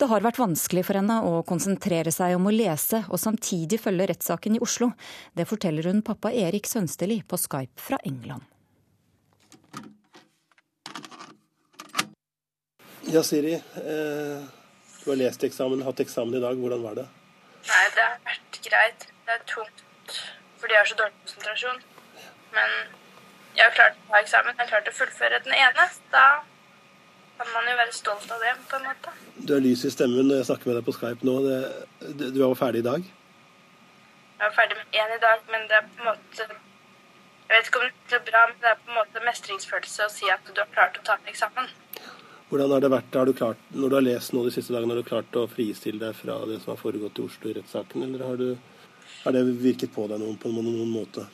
[0.00, 4.06] Det har vært vanskelig for henne å konsentrere seg om å lese og samtidig følge
[4.12, 4.90] rettssaken i Oslo.
[5.36, 8.44] Det forteller hun pappa Erik Sønsteli på Skype fra England.
[13.08, 13.54] Ja, Siri.
[13.56, 14.48] Eh,
[15.04, 16.56] du har lest eksamen, hatt eksamen i dag.
[16.60, 17.06] Hvordan var det?
[17.68, 19.08] Nei, det har vært greit.
[19.24, 19.86] Det er tungt
[20.60, 21.78] fordi jeg har så dårlig konsentrasjon.
[22.54, 22.76] Men
[23.56, 24.54] jeg har klart å ta eksamen.
[24.56, 25.86] Jeg har klart å fullføre den ene.
[26.14, 26.24] Da
[27.40, 29.14] kan man jo være stolt av det, på en måte.
[29.36, 31.36] Du har lys i stemmen når jeg snakker med deg på Skype nå.
[31.46, 31.60] Det,
[32.34, 33.06] du er jo ferdig i dag?
[34.40, 37.66] Jeg er ferdig med én i dag, men det er på en måte Jeg vet
[37.68, 40.44] ikke om det er bra, men det er på en måte mestringsfølelse å si at
[40.46, 41.72] du har klart å ta en eksamen.
[42.50, 44.94] Hvordan har det vært, har du klart, Når du har lest nå de siste dagene,
[44.94, 48.06] har du klart å fristille deg fra det som har foregått i Oslo i rettssaken,
[48.06, 48.56] eller har, du,
[49.24, 51.26] har, det virket på deg noen, på noen, noen måte?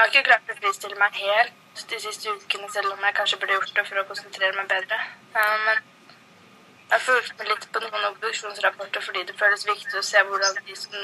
[0.00, 3.36] Jeg har ikke klart å fristille meg helt de siste ukene, selv om jeg kanskje
[3.40, 4.96] burde gjort det for å konsentrere meg bedre.
[5.34, 10.22] Men jeg har fulgt med litt på noen obduksjonsrapporter fordi det føles viktig å se
[10.24, 10.94] hvordan de som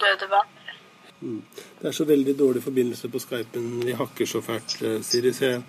[0.00, 0.48] døde, var.
[1.20, 1.42] Mm.
[1.82, 3.66] Det er så veldig dårlig forbindelse på Skypen.
[3.84, 5.34] Vi hakker så fælt, eh, Siri.
[5.36, 5.60] Så jeg,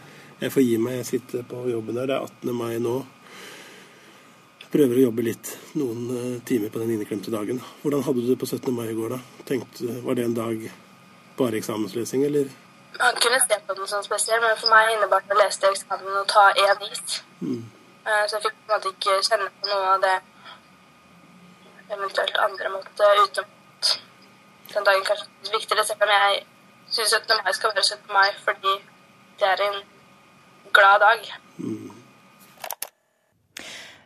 [0.46, 0.96] jeg får gi meg.
[1.02, 2.08] Jeg sitter på jobben her.
[2.08, 2.54] Det er 18.
[2.56, 2.96] mai nå.
[4.62, 7.60] Jeg prøver å jobbe litt noen eh, timer på den inneklemte dagen.
[7.84, 8.72] Hvordan hadde du det på 17.
[8.80, 9.44] mai i går, da?
[9.52, 10.66] Tenkte, var det en dag
[11.38, 12.52] bare eksamensløsning, eller?
[13.00, 15.74] Man kunne se på den som spesiell, men for meg innebar det å lese til
[15.74, 17.24] eksamen og ta én is.
[17.42, 17.64] Mm.
[18.06, 20.16] Eh, så jeg fikk på en måte ikke kjenne på noe av det
[21.94, 23.50] eventuelt andre måtte utenom
[24.74, 26.46] den dagen kanskje er viktigere, selv om jeg
[26.96, 27.42] syns 17.
[27.44, 28.14] mai skal være 17.
[28.14, 28.74] mai fordi
[29.40, 29.82] det er en
[30.74, 31.34] glad dag.
[31.58, 32.03] Mm.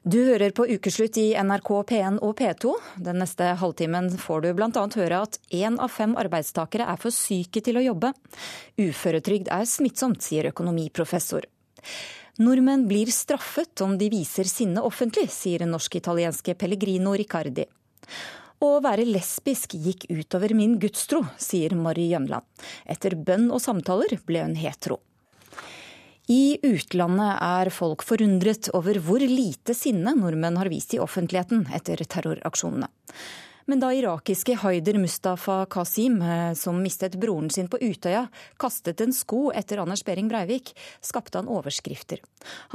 [0.07, 2.69] Du hører på Ukeslutt i NRK P1 og P2.
[3.03, 4.69] Den neste halvtimen får du bl.a.
[4.71, 8.13] høre at én av fem arbeidstakere er for syke til å jobbe.
[8.79, 11.49] Uføretrygd er smittsomt, sier økonomiprofessor.
[12.39, 17.67] Nordmenn blir straffet om de viser sinne offentlig, sier norsk-italienske Pellegrino Riccardi.
[18.63, 22.47] Å være lesbisk gikk utover min gudstro, sier Mari Jønland.
[22.87, 25.01] Etter bønn og samtaler ble hun hetero.
[26.27, 32.03] I utlandet er folk forundret over hvor lite sinne nordmenn har vist i offentligheten etter
[32.03, 32.89] terroraksjonene.
[33.67, 38.27] Men da irakiske Haider Mustafa Qasim, eh, som mistet broren sin på Utøya,
[38.59, 42.19] kastet en sko etter Anders Behring Breivik, skapte han overskrifter.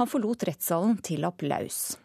[0.01, 1.97] Han forlot rettssalen til applaus.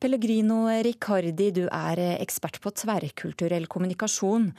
[0.00, 4.52] Pellegrino Riccardi, du er ekspert på tverrkulturell kommunikasjon.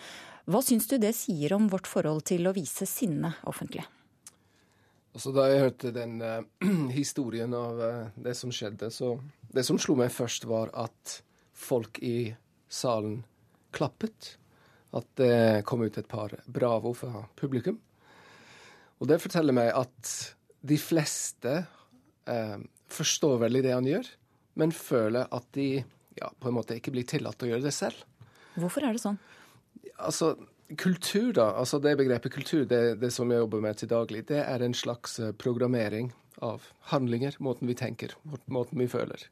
[0.47, 3.87] Hva syns du det sier om vårt forhold til å vise sinne offentlig?
[5.12, 6.43] Altså, da jeg hørte den uh,
[7.00, 9.17] historien av uh, det som skjedde, så
[9.52, 11.17] Det som slo meg først, var at
[11.52, 12.32] folk i
[12.71, 13.24] salen
[13.76, 14.38] klappet.
[14.95, 17.80] At det kom ut et par bravo fra publikum.
[19.00, 20.13] Og det forteller meg at
[20.62, 21.58] de fleste
[22.30, 22.60] uh,
[22.91, 24.08] forstår veldig det han gjør,
[24.62, 25.84] men føler at de
[26.19, 28.04] ja, på en måte ikke blir tillatt å gjøre det selv.
[28.60, 29.19] Hvorfor er det sånn?
[30.02, 30.36] Altså,
[30.77, 34.41] kultur, da, altså det begrepet kultur, det, det, som jeg jobber med til daglig, det
[34.43, 39.27] er en slags eh, programmering av handlinger, måten vi tenker, måten vi føler.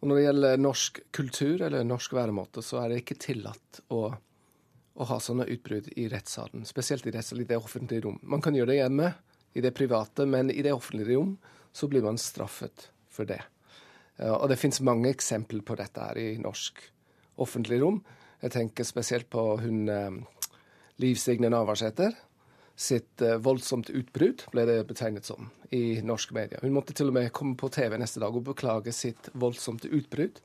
[0.00, 4.08] Og når det gjelder norsk kultur eller norsk væremåte, så er det ikke tillatt å,
[4.10, 6.66] å ha sånne utbrudd i rettssalen.
[6.66, 8.18] Spesielt i, rettssalen, i det offentlige rom.
[8.26, 9.12] Man kan gjøre det hjemme,
[9.52, 11.36] i det private, men i det offentlige rom
[11.76, 13.40] så blir man straffet for det.
[14.22, 16.80] Og det finnes mange eksempler på dette her i norsk
[17.42, 18.00] offentlig rom.
[18.42, 20.10] Jeg tenker spesielt på hun eh,
[21.02, 22.10] Liv Signe Navarsete.
[22.74, 26.62] Sitt eh, voldsomt utbrudd, ble det betegnet som i norske medier.
[26.64, 30.42] Hun måtte til og med komme på TV neste dag og beklage sitt voldsomt utbrudd.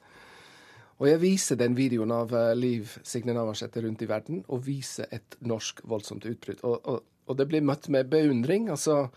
[0.98, 5.10] Og jeg viser den videoen av eh, Liv Signe Navarsete rundt i verden, og viser
[5.14, 6.62] et norsk voldsomt utbrudd.
[6.70, 8.70] Og, og, og, det blir møtt med beundring.
[8.74, 9.08] altså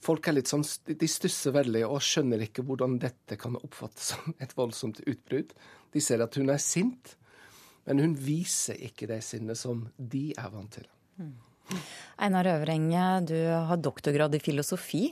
[0.00, 4.36] Folk er litt sånn, de stusser veldig og skjønner ikke hvordan dette kan oppfattes som
[4.38, 5.50] et voldsomt utbrudd.
[5.90, 7.18] De ser at hun er sint,
[7.88, 10.86] Men hun viser ikke det sinnet som de er vant til.
[12.20, 15.08] Einar Øvrenge, du har doktorgrad i filosofi.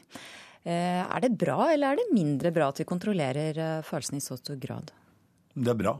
[0.68, 4.24] Eh, er det bra eller er det mindre bra at vi kontrollerer eh, følelsene i
[4.24, 4.90] så stor grad?
[5.54, 5.94] Det er bra.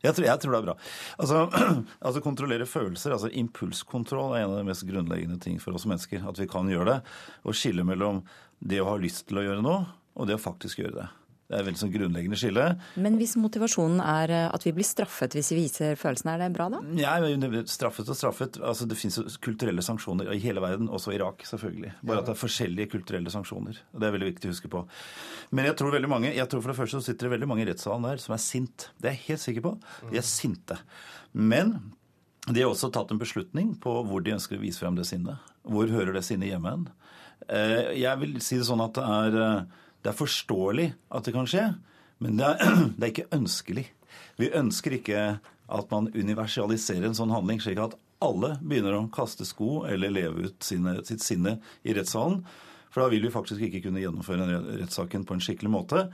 [0.00, 0.74] Jeg tror, jeg tror det er bra.
[1.20, 1.40] Altså,
[2.06, 6.24] altså Kontrollere følelser, altså impulskontroll, er en av de mest grunnleggende ting for oss mennesker.
[6.28, 6.98] At vi kan gjøre det.
[7.44, 8.22] Og skille mellom
[8.60, 9.82] det å ha lyst til å gjøre noe,
[10.16, 11.08] og det å faktisk gjøre det.
[11.50, 12.64] Det er et veldig sånn grunnleggende skille.
[13.02, 16.50] Men hvis motivasjonen er eh, at vi blir straffet hvis vi viser følelsene, er det
[16.54, 16.78] bra da?
[16.94, 17.16] Ja,
[17.66, 18.60] straffet og straffet.
[18.62, 21.96] Altså, det jo kulturelle sanksjoner i hele verden, også Irak selvfølgelig.
[22.06, 23.82] Bare at det er forskjellige kulturelle sanksjoner.
[23.90, 24.84] Det er veldig viktig å huske på.
[25.50, 27.66] Men jeg tror veldig mange, jeg tror for det første så sitter det veldig mange
[27.66, 28.86] i rettssalen der som er sint.
[29.02, 29.74] Det er jeg helt sikker på.
[30.12, 30.78] De er sinte.
[31.34, 31.80] Men
[32.46, 35.50] de har også tatt en beslutning på hvor de ønsker å vise frem det sinnet.
[35.66, 36.88] Hvor hører det sinnet hjemme hen?
[37.50, 41.34] Eh, jeg vil si det sånn at det er eh, det er forståelig at det
[41.36, 41.66] kan skje,
[42.24, 42.60] men det er,
[42.96, 43.86] det er, ikke ønskelig.
[44.40, 45.24] Vi ønsker ikke
[45.70, 50.50] at man universaliserer en sånn handling, slik at alle begynner å kaste sko eller leve
[50.50, 52.42] ut sine, sitt sinne i rettssalen.
[52.90, 54.48] For da vil vi faktisk ikke kunne gjennomføre
[54.80, 56.08] rettssaken på en skikkelig måte.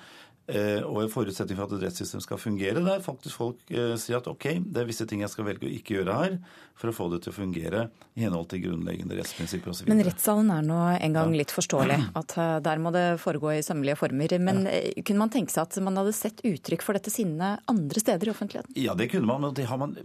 [0.47, 4.21] Eh, og en forutsetning for at et rettssystem skal fungere, der faktisk folk eh, sier
[4.21, 6.37] at ok, det er visse ting jeg skal velge å ikke gjøre her
[6.79, 7.81] for å få det til å fungere
[8.15, 9.91] i henhold til grunnleggende rettsprinsipper osv.
[9.91, 13.65] Men rettssalen er nå en gang litt forståelig, at eh, der må det foregå i
[13.67, 14.37] sømmelige former.
[14.47, 14.79] Men ja.
[15.03, 18.35] kunne man tenke seg at man hadde sett uttrykk for dette sinnet andre steder i
[18.37, 18.79] offentligheten?
[18.79, 19.97] Ja, det kunne man, men, man,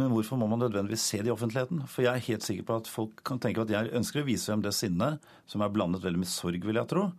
[0.00, 1.84] men hvorfor må man nødvendigvis se det i offentligheten?
[1.90, 4.48] For jeg er helt sikker på at folk kan tenke at jeg ønsker å vise
[4.48, 7.10] frem det sinnet som er blandet veldig med sorg, vil jeg tro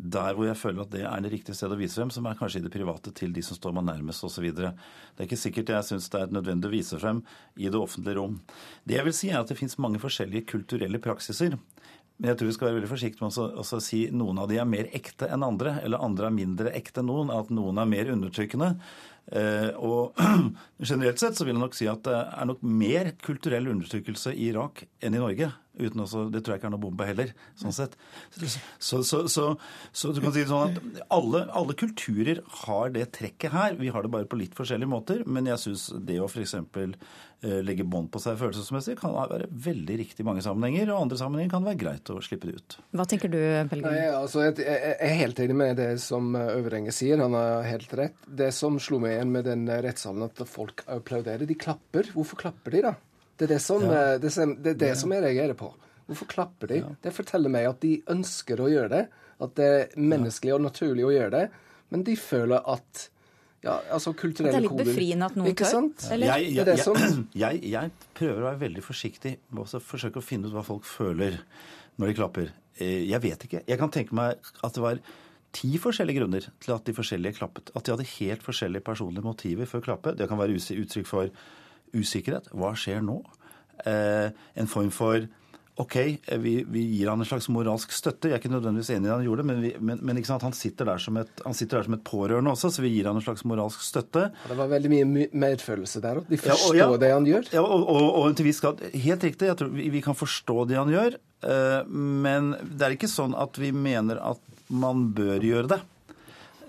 [0.00, 2.38] der hvor jeg føler at det er det riktige stedet å vise frem, som er
[2.38, 4.46] kanskje i det private til de som står meg nærmest osv.
[4.56, 7.20] Det er ikke sikkert jeg syns det er nødvendig å vise frem
[7.60, 8.38] i det offentlige rom.
[8.88, 11.58] Det jeg vil si er at det fins mange forskjellige kulturelle praksiser.
[12.20, 14.58] Men jeg tror vi skal være veldig forsiktige med å, også si noen av de
[14.60, 17.88] er mer ekte enn andre, eller andre er mindre ekte enn noen, at noen er
[17.88, 18.74] mer undertrykkende.
[19.30, 20.20] Eh, og
[20.90, 24.50] generelt sett så vil jeg nok si at det er nok mer kulturell undertrykkelse i
[24.50, 25.52] Irak enn i Norge.
[25.78, 27.92] Uten også, det tror jeg ikke er noe bombe heller, sånn sett.
[28.34, 29.44] Så, så, så,
[29.92, 33.76] så, du kan si det sånn at alle, alle, kulturer har det trekket her.
[33.78, 35.22] Vi har det bare på litt forskjellige måter.
[35.30, 36.56] Men jeg syns det å f.eks.
[37.40, 40.90] Eh, legge bånd på seg følelsesmessig kan være veldig riktig i mange sammenhenger.
[40.90, 42.76] Og andre sammenhenger kan det være greit å slippe det ut.
[42.98, 43.38] Hva tenker du,
[43.70, 44.00] Pelgrim?
[44.18, 47.22] Altså, jeg, jeg, er helt enig med det som Øverenge sier.
[47.22, 48.18] Han har helt rett.
[48.26, 51.46] Det som slo meg igjen med den rettssalen, at folk applauderer.
[51.48, 52.10] De klapper.
[52.16, 52.96] Hvorfor klapper de, da?
[53.40, 54.00] Det er det som, ja.
[54.12, 55.70] Eh, det, det, det som jeg reagerer på.
[56.10, 56.82] Hvorfor klapper de?
[56.82, 56.90] Ja.
[57.06, 59.06] Det forteller meg at de ønsker å gjøre det.
[59.40, 61.46] At det er menneskelig og naturlig å gjøre det.
[61.94, 63.06] Men de føler at
[63.64, 65.88] ja, altså kulturelle koder Det er litt befriende at noen tør?
[66.14, 66.30] Eller?
[66.32, 67.24] Jeg, jeg, jeg, sånn?
[67.44, 71.40] jeg, prøver å være veldig forsiktig med å forsøke å finne ut hva folk føler
[72.00, 72.52] når de klapper.
[72.76, 73.64] Eh, jeg vet ikke.
[73.68, 75.00] Jeg kan tenke meg at det var
[75.56, 77.72] ti forskjellige grunner til at de forskjellige klappet.
[77.72, 80.14] At de hadde helt forskjellige personlige motiver for å klappe.
[80.16, 81.32] Det kan være uttrykk for
[81.96, 82.50] usikkerhet.
[82.56, 83.20] Hva skjer nå?
[83.88, 85.26] Eh, en form for
[85.80, 88.28] OK, eh, vi, vi, gir han en slags moralsk støtte.
[88.28, 90.90] Jeg er ikke nødvendigvis enig i det han gjorde, men, vi, men, men han, sitter
[90.92, 93.80] et, han, sitter der som et, pårørende også, så vi gir han en slags moralsk
[93.86, 94.26] støtte.
[94.28, 96.28] Ja, det var veldig mye medfølelse der òg.
[96.28, 97.48] De forstår ja, og, ja, det han gjør.
[97.56, 100.68] Ja, og, og, og til viss grad Helt riktig, jeg tror vi, vi, kan forstå
[100.68, 101.16] det han gjør.
[101.48, 105.80] Eh, men det er ikke sånn at vi mener at man bør gjøre det.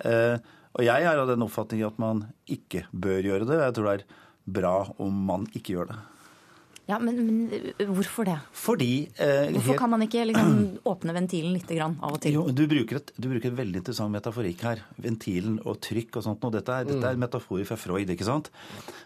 [0.08, 0.38] Eh,
[0.72, 3.60] og jeg er av den oppfatning at man ikke bør gjøre det.
[3.66, 4.06] Jeg tror det er
[4.54, 6.00] bra om man ikke gjør det.
[6.92, 8.36] Ja, men, men hvorfor det?
[8.58, 10.56] Fordi eh, Hvorfor kan man ikke liksom,
[10.92, 12.36] åpne ventilen litt grann, av og til?
[12.36, 14.82] Jo, du bruker, et, du bruker et veldig interessant metaforikk her.
[15.00, 16.44] Ventilen og trykk og sånt.
[16.48, 17.24] Og dette, er, dette er mm.
[17.24, 18.12] metaforer fra Freud.
[18.12, 18.52] ikke sant?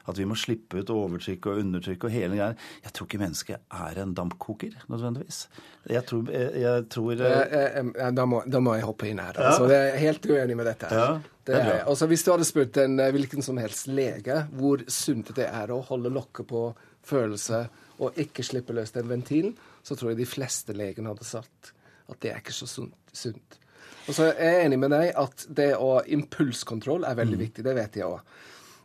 [0.10, 2.58] At vi må slippe ut overtrykk og undertrykk og hele greia.
[2.88, 5.46] Jeg tror ikke mennesket er en dampkoker, nødvendigvis.
[5.92, 7.80] Jeg tror, jeg, jeg tror eh,
[8.18, 9.38] da, må, da, må, jeg hoppe inn her.
[9.38, 9.78] Altså, ja.
[9.78, 10.90] Jeg er helt uenig med dette.
[10.90, 11.08] Ja.
[11.46, 15.46] Det er, altså, hvis du hadde spurt en hvilken som helst lege hvor sunt det
[15.46, 16.64] er å holde lokket på
[17.06, 17.66] følelse
[18.04, 21.72] og ikke slippe løs den ventilen, så tror jeg de fleste legene hadde sagt
[22.12, 23.60] at det er ikke så sunt.
[24.06, 27.44] Og så er jeg enig med deg at det å impulskontroll er veldig mm.
[27.48, 27.66] viktig.
[27.66, 28.36] Det vet jeg òg.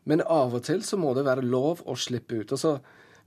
[0.08, 2.54] Men av og til så må det være lov å slippe ut.
[2.56, 2.78] Og så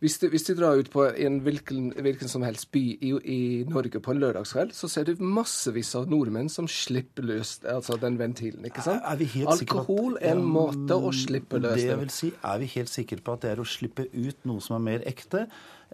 [0.03, 3.39] hvis du, hvis du, drar ut på en hvilken, hvilken som helst by i, i,
[3.69, 8.17] Norge på en lørdagskveld, så ser du massevis av nordmenn som slipper løs altså den
[8.19, 8.65] ventilen.
[8.67, 8.99] ikke sant?
[9.07, 11.95] Er, er Alkohol er en måte å slippe løs det.
[12.01, 14.75] vil si, Er vi helt sikre på at det er å slippe ut noe som
[14.81, 15.45] er mer ekte?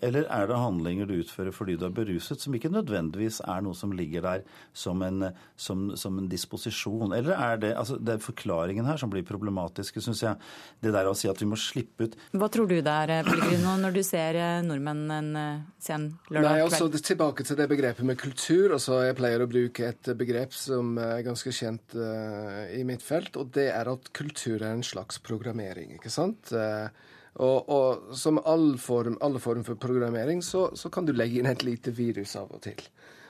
[0.05, 3.77] Eller er det handlinger du utfører fordi du er beruset, som ikke nødvendigvis er noe
[3.77, 7.13] som ligger der som en, som, som en disposisjon?
[7.15, 10.39] Eller er det altså det er forklaringen her som blir problematiske, syns jeg.
[10.83, 13.75] Det der å si at vi må slippe ut Hva tror du det er, Pellegrino,
[13.81, 17.69] når du ser eh, nordmenn en eh, sen lørdag Nei, også altså, Tilbake til det
[17.71, 18.75] begrepet med kultur.
[18.75, 23.37] Altså, jeg pleier å bruke et begrep som er ganske kjent uh, i mitt felt,
[23.39, 25.95] og det er at kultur er en slags programmering.
[25.97, 26.51] ikke sant?
[26.53, 26.91] Uh,
[27.37, 31.49] Og, og som all form, alle form for programmering, så, så, kan du legge inn
[31.49, 32.81] et lite virus av og til.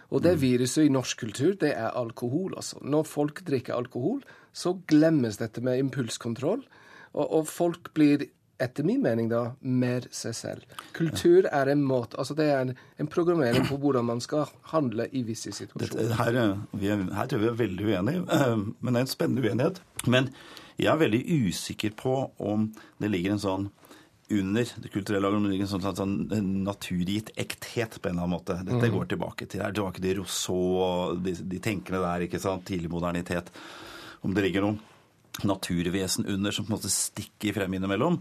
[0.09, 0.41] Og det mm.
[0.41, 2.79] viruset i norsk kultur, det er alkohol, altså.
[2.81, 6.63] Når folk drikker alkohol, så glemmes dette med impulskontroll.
[7.13, 10.79] Og, og folk blir etter min mening da, mer seg selv.
[10.95, 15.07] Kultur er en måte, altså det er en, en programmering på hvordan man skal handle
[15.15, 16.09] i visse situasjoner.
[16.09, 18.25] Dette, her, er, her, tror jeg vi er veldig uenige,
[18.81, 19.79] men det er en spennende uenighet.
[20.07, 20.27] Men
[20.79, 22.15] jeg er veldig usikker på
[22.51, 22.67] om
[22.99, 23.69] det ligger en sånn
[24.29, 28.57] under det kulturelle ligger en sånn, sånn, sånn naturgitt ekthet på en eller annen måte.
[28.61, 28.93] Dette mm.
[28.95, 33.49] går tilbake til, tilbake til Rousseau og de, de tenkende der, ikke sant, tidlig modernitet.
[34.21, 38.19] Om det ligger noe naturvesen under som på en måte stikker frem innimellom,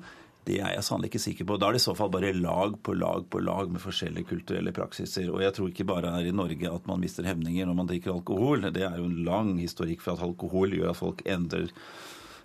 [0.48, 1.56] det er jeg sannelig ikke sikker på.
[1.60, 4.72] Da er det i så fall bare lag på lag på lag med forskjellige kulturelle
[4.72, 5.28] praksiser.
[5.28, 8.14] Og jeg tror ikke bare her i Norge at man mister hemninger når man drikker
[8.14, 8.70] alkohol.
[8.72, 11.68] Det er jo en lang historikk for at alkohol gjør at folk endrer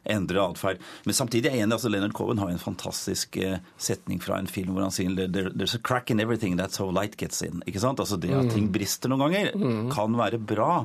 [0.10, 0.82] endre atferd.
[1.08, 1.78] Men samtidig er jeg enig.
[1.78, 5.76] altså Leonard Cohen har en fantastisk eh, setning fra en film hvor han sier There's
[5.78, 7.64] a crack in everything, that's how light gets in.
[7.68, 8.00] Ikke sant?
[8.00, 8.74] Altså Det at ting mm.
[8.76, 9.90] brister noen ganger, mm.
[9.94, 10.84] kan være bra.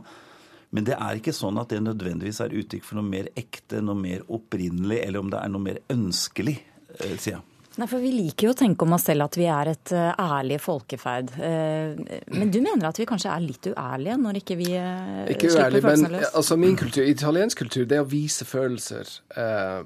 [0.71, 3.97] Men det er ikke sånn at det nødvendigvis er uttrykk for noe mer ekte, noe
[3.97, 6.59] mer opprinnelig, eller om det er noe mer ønskelig.
[6.99, 7.47] Eh, sier jeg.
[7.79, 10.11] Nei, for Vi liker jo å tenke om oss selv at vi er et uh,
[10.19, 11.31] ærlig folkeferd.
[11.39, 12.01] Uh,
[12.35, 15.85] men du mener at vi kanskje er litt uærlige når ikke vi uh, ikke slipper
[15.85, 16.33] følelsene løs?
[16.41, 19.13] Altså min kultur, Italiensk kultur, det å vise følelser,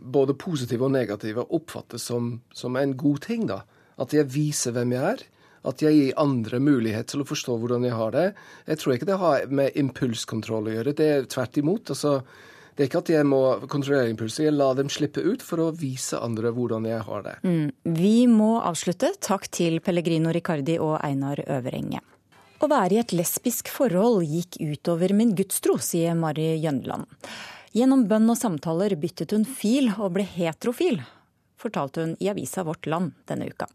[0.00, 3.44] både positive og negative, oppfattes som, som, en god ting.
[3.50, 3.60] da.
[4.00, 5.26] At jeg viser hvem jeg er.
[5.68, 8.24] At jeg gir andre mulighet til å forstå hvordan jeg har det.
[8.72, 10.96] Jeg tror ikke det har med impulskontroll å gjøre.
[10.96, 11.92] Det er tvert imot.
[11.92, 12.22] altså
[12.72, 15.72] det er ikke at jeg må kontrollere impulser, jeg lar dem slippe ut for å
[15.76, 17.34] vise andre hvordan jeg har det.
[17.44, 17.66] Mm.
[17.98, 19.12] Vi må avslutte.
[19.20, 22.00] Takk til Pellegrino Riccardi og Einar Øverenge.
[22.62, 27.10] Å være i et lesbisk forhold gikk utover min gudstro, sier Mari Jønland.
[27.76, 31.00] Gjennom bønn og samtaler byttet hun fil og ble heterofil,
[31.60, 33.68] fortalte hun i avisa Vårt Land denne uka.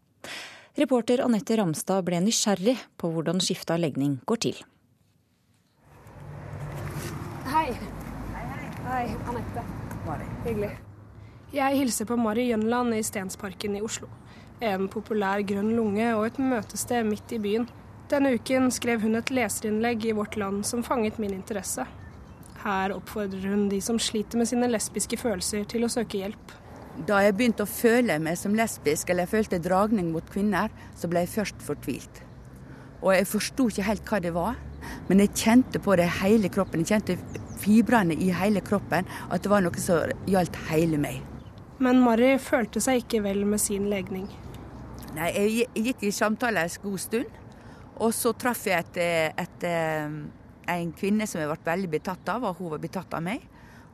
[0.78, 4.66] Reporter Anette Ramstad ble nysgjerrig på hvordan skifte av legning går til.
[7.50, 7.70] Hei.
[8.88, 9.62] Hei, Anette.
[10.06, 10.26] Mari.
[10.46, 10.70] Hyggelig.
[11.52, 14.08] Jeg hilser på Mari Jønland i Stensparken i Oslo.
[14.64, 17.66] En populær grønn lunge og et møtested midt i byen.
[18.08, 21.84] Denne uken skrev hun et leserinnlegg i Vårt Land som fanget min interesse.
[22.62, 26.54] Her oppfordrer hun de som sliter med sine lesbiske følelser, til å søke hjelp.
[27.12, 31.12] Da jeg begynte å føle meg som lesbisk, eller jeg følte dragning mot kvinner, så
[31.12, 32.24] ble jeg først fortvilt.
[33.04, 34.56] Og jeg forsto ikke helt hva det var,
[35.12, 36.88] men jeg kjente på det hele kroppen.
[36.88, 41.20] Jeg kjente fibrene i hele kroppen, at det var noe som gjaldt hele meg.
[41.84, 44.26] Men Mari følte seg ikke vel med sin legning.
[45.18, 47.44] Nei, jeg gikk i samtale en god stund.
[47.98, 48.98] Og så traff jeg et,
[49.42, 50.18] et, eh,
[50.74, 53.46] en kvinne som jeg ble veldig betatt av, og hun var betatt av meg.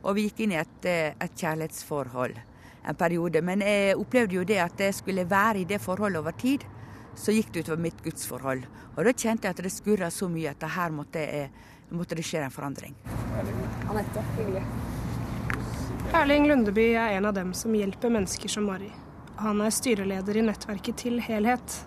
[0.04, 2.36] Og vi gikk inn i et, et kjærlighetsforhold
[2.84, 3.42] en periode.
[3.42, 6.64] Men jeg opplevde jo det at jeg skulle være i det forholdet over tid.
[7.16, 8.64] Så gikk det utover mitt gudsforhold.
[8.96, 11.52] Og da kjente jeg at det skurra så mye at her måtte, jeg,
[11.94, 12.98] måtte det skje en forandring.
[13.90, 14.62] Anette, hyggelig.
[16.14, 18.90] Erling Lundeby er en av dem som hjelper mennesker som Mari.
[19.42, 21.78] Han er styreleder i nettverket Til helhet.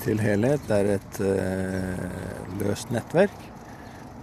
[0.00, 3.36] Til helhet er et uh, løst nettverk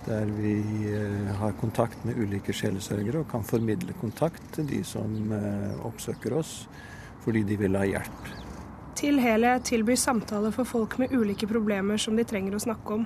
[0.04, 0.56] der vi
[0.92, 6.36] uh, har kontakt med ulike sjelesørgere og kan formidle kontakt til de som uh, oppsøker
[6.40, 6.64] oss
[7.24, 8.32] fordi de vil ha hjelp.
[9.00, 13.06] Til helhet tilbyr samtaler for folk med ulike problemer som de trenger å snakke om.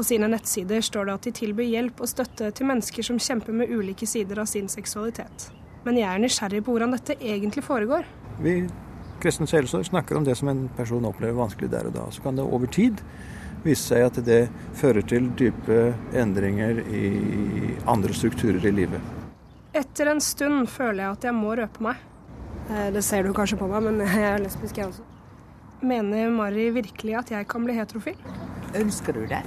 [0.00, 3.52] På sine nettsider står det at de tilbyr hjelp og støtte til mennesker som kjemper
[3.52, 5.50] med ulike sider av sin seksualitet.
[5.84, 8.08] Men jeg er nysgjerrig på hvordan dette egentlig foregår.
[8.40, 8.54] Vi
[9.20, 12.06] kristne sjelesorg snakker om det som en person opplever vanskelig der og da.
[12.16, 13.04] Så kan det over tid
[13.60, 14.40] vise seg at det
[14.80, 17.06] fører til dype endringer i
[17.84, 19.14] andre strukturer i livet.
[19.76, 22.00] Etter en stund føler jeg at jeg må røpe meg.
[22.70, 25.04] Eh, det ser du kanskje på meg, men jeg er lesbisk, jeg også.
[25.84, 28.30] Mener Mari virkelig at jeg kan bli heterofil?
[28.80, 29.44] Ønsker du det?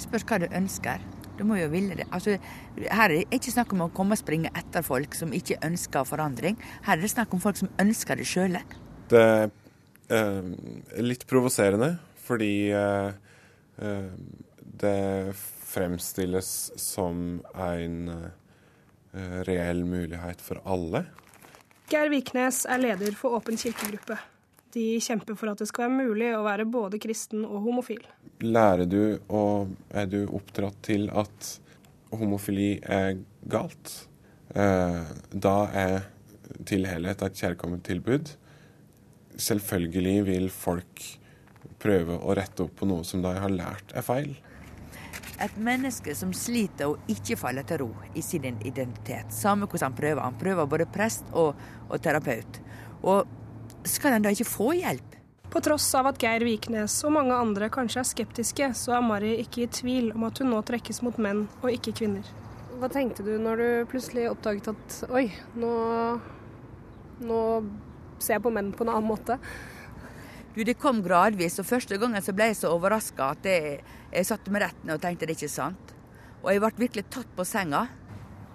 [0.00, 1.02] Spørs hva du ønsker.
[1.38, 2.04] Du må jo ville det.
[2.12, 2.36] Altså,
[2.76, 6.08] her er det ikke snakk om å komme og springe etter folk som ikke ønsker
[6.08, 6.58] forandring.
[6.84, 8.60] Her er det snakk om folk som ønsker det sjøle.
[9.08, 9.46] Det er
[10.12, 10.50] eh,
[11.00, 11.94] litt provoserende,
[12.26, 13.08] fordi eh,
[13.80, 14.10] eh,
[14.82, 15.32] det
[15.70, 21.06] fremstilles som en eh, reell mulighet for alle.
[21.90, 24.18] Geir Viknes er leder for Åpen kirkegruppe.
[24.74, 28.04] De kjemper for at det skal være mulig å være både kristen og homofil.
[28.46, 31.48] Lærer du og er du oppdratt til at
[32.14, 33.18] homofili er
[33.50, 33.94] galt?
[34.54, 35.96] Eh, da er
[36.66, 38.30] tilhelhet et kjærkomment tilbud.
[39.40, 41.02] Selvfølgelig vil folk
[41.80, 44.32] prøve å rette opp på noe som de har lært er feil.
[45.40, 49.98] Et menneske som sliter og ikke faller til ro i sin identitet, samme hvordan han
[49.98, 50.22] prøver.
[50.26, 51.56] Han prøver både prest og,
[51.88, 52.60] og terapeut.
[53.00, 53.38] Og
[53.88, 55.16] skal en da ikke få hjelp?
[55.50, 59.32] På tross av at Geir Viknes og mange andre kanskje er skeptiske, så er Mari
[59.42, 62.26] ikke i tvil om at hun nå trekkes mot menn og ikke kvinner.
[62.78, 65.26] Hva tenkte du når du plutselig oppdaget at oi,
[65.58, 65.72] nå,
[67.26, 67.40] nå
[68.22, 69.40] ser jeg på menn på en annen måte?
[70.54, 74.26] Du, Det kom gradvis, og første gangen så ble jeg så overraska at jeg, jeg
[74.26, 75.94] satte meg rett ned og tenkte det er ikke sant.
[76.40, 77.84] Og jeg ble virkelig tatt på senga.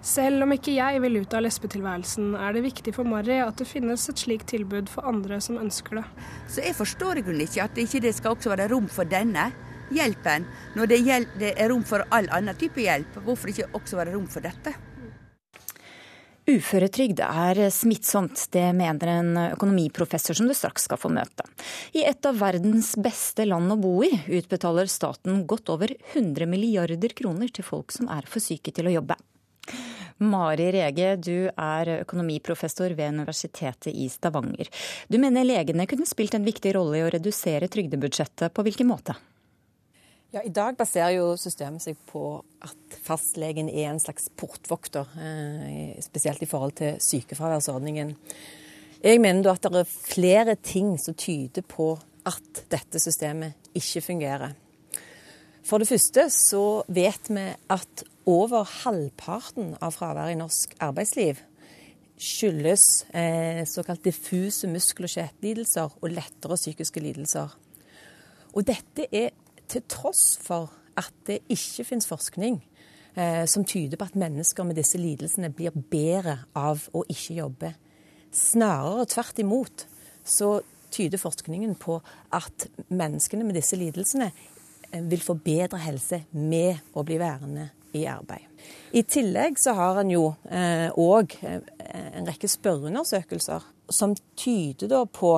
[0.06, 3.66] Selv om ikke jeg vil ut av lesbetilværelsen, er det viktig for Marry at det
[3.66, 6.04] finnes et slikt tilbud for andre som ønsker det.
[6.46, 9.48] Så jeg forstår i grunnen ikke at det ikke skal også være rom for denne
[9.90, 10.46] hjelpen.
[10.78, 11.00] Når det,
[11.42, 14.76] det er rom for all annen type hjelp, hvorfor ikke også være rom for dette?
[16.46, 21.42] Uføretrygd er smittsomt, det mener en økonomiprofessor som du straks skal få møte.
[21.98, 27.18] I et av verdens beste land å bo i utbetaler staten godt over 100 milliarder
[27.18, 29.18] kroner til folk som er for syke til å jobbe.
[30.24, 34.70] Mari Rege, du er økonomiprofessor ved Universitetet i Stavanger.
[35.12, 38.54] Du mener legene kunne spilt en viktig rolle i å redusere trygdebudsjettet.
[38.56, 39.16] På hvilken måte?
[40.32, 46.00] Ja, I dag baserer jo systemet seg på at fastlegen er en slags portvokter, eh,
[46.02, 48.16] spesielt i forhold til sykefraværsordningen.
[49.04, 51.92] Jeg mener da at det er flere ting som tyder på
[52.26, 54.56] at dette systemet ikke fungerer.
[55.62, 61.38] For det første så vet vi at over halvparten av fraværet i norsk arbeidsliv
[62.16, 67.52] skyldes eh, såkalt diffuse muskel- og skjelettlidelser og lettere psykiske lidelser.
[68.56, 69.34] Og dette er
[69.68, 72.58] til tross for at det ikke finnes forskning
[73.14, 77.74] eh, som tyder på at mennesker med disse lidelsene blir bedre av å ikke jobbe.
[78.32, 79.86] Snarere tvert imot
[80.26, 80.56] så
[80.90, 82.00] tyder forskningen på
[82.34, 88.06] at menneskene med disse lidelsene eh, vil få bedre helse med å bli værende i
[88.10, 88.44] arbeid.
[88.96, 90.26] I tillegg så har en jo
[90.96, 95.36] òg eh, eh, en rekke spørreundersøkelser som tyder da på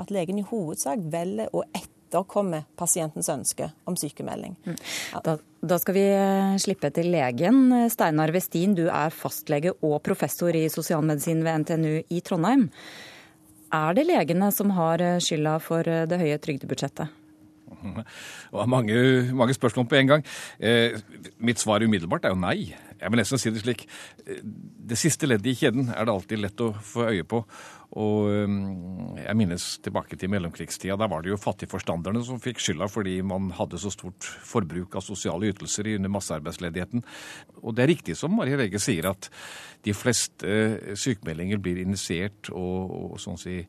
[0.00, 4.56] at legen i hovedsak velger å etterkomme pasientens ønske om sykemelding.
[4.64, 4.78] Mm.
[5.26, 7.62] Da, da, skal vi eh, slippe til legen.
[7.92, 12.68] Steinar Westin, du er fastlege og professor i sosialmedisin ved NTNU i Trondheim.
[13.74, 17.19] Er det legene som har skylda for det høye trygdebudsjettet?
[18.52, 18.96] Og mange,
[19.36, 20.24] mange spørsmål på en gang.
[20.58, 20.98] Eh,
[21.38, 22.72] mitt svar umiddelbart er jo nei.
[23.00, 23.86] Jeg vil nesten si det slik.
[24.26, 24.40] Eh,
[24.90, 27.44] det siste leddet i kjeden er det alltid lett å få øye på.
[28.00, 28.56] Og eh,
[29.24, 30.98] jeg minnes tilbake til mellomkrigstida.
[31.00, 35.06] Da var det jo fattigforstanderne som fikk skylda fordi man hadde så stort forbruk av
[35.06, 37.06] sosiale ytelser under massearbeidsledigheten.
[37.62, 39.30] Og det er riktig som Marie Rege sier, at
[39.86, 43.62] de fleste eh, sykemeldinger blir initiert og, og sånn si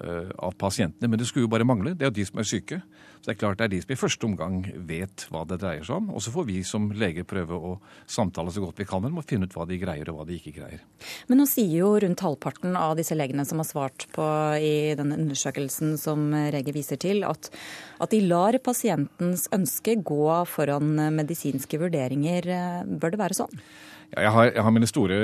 [0.00, 1.08] av pasientene.
[1.10, 1.94] Men det skulle jo bare mangle.
[1.94, 2.80] Det er jo de som er syke.
[3.24, 5.86] Så det er klart det er de som i første omgang vet hva det dreier
[5.86, 6.10] seg om.
[6.12, 7.70] Og så får vi som leger prøve å
[8.10, 10.26] samtale så godt vi kan med dem og finne ut hva de greier og hva
[10.28, 10.82] de ikke greier.
[11.30, 14.26] Men nå sier jo rundt halvparten av disse legene som har svart på
[14.60, 17.48] i denne undersøkelsen som Rege viser til, at,
[18.04, 22.52] at de lar pasientens ønske gå foran medisinske vurderinger.
[22.84, 23.64] Bør det være sånn?
[24.12, 25.16] Jeg har, jeg har, mine store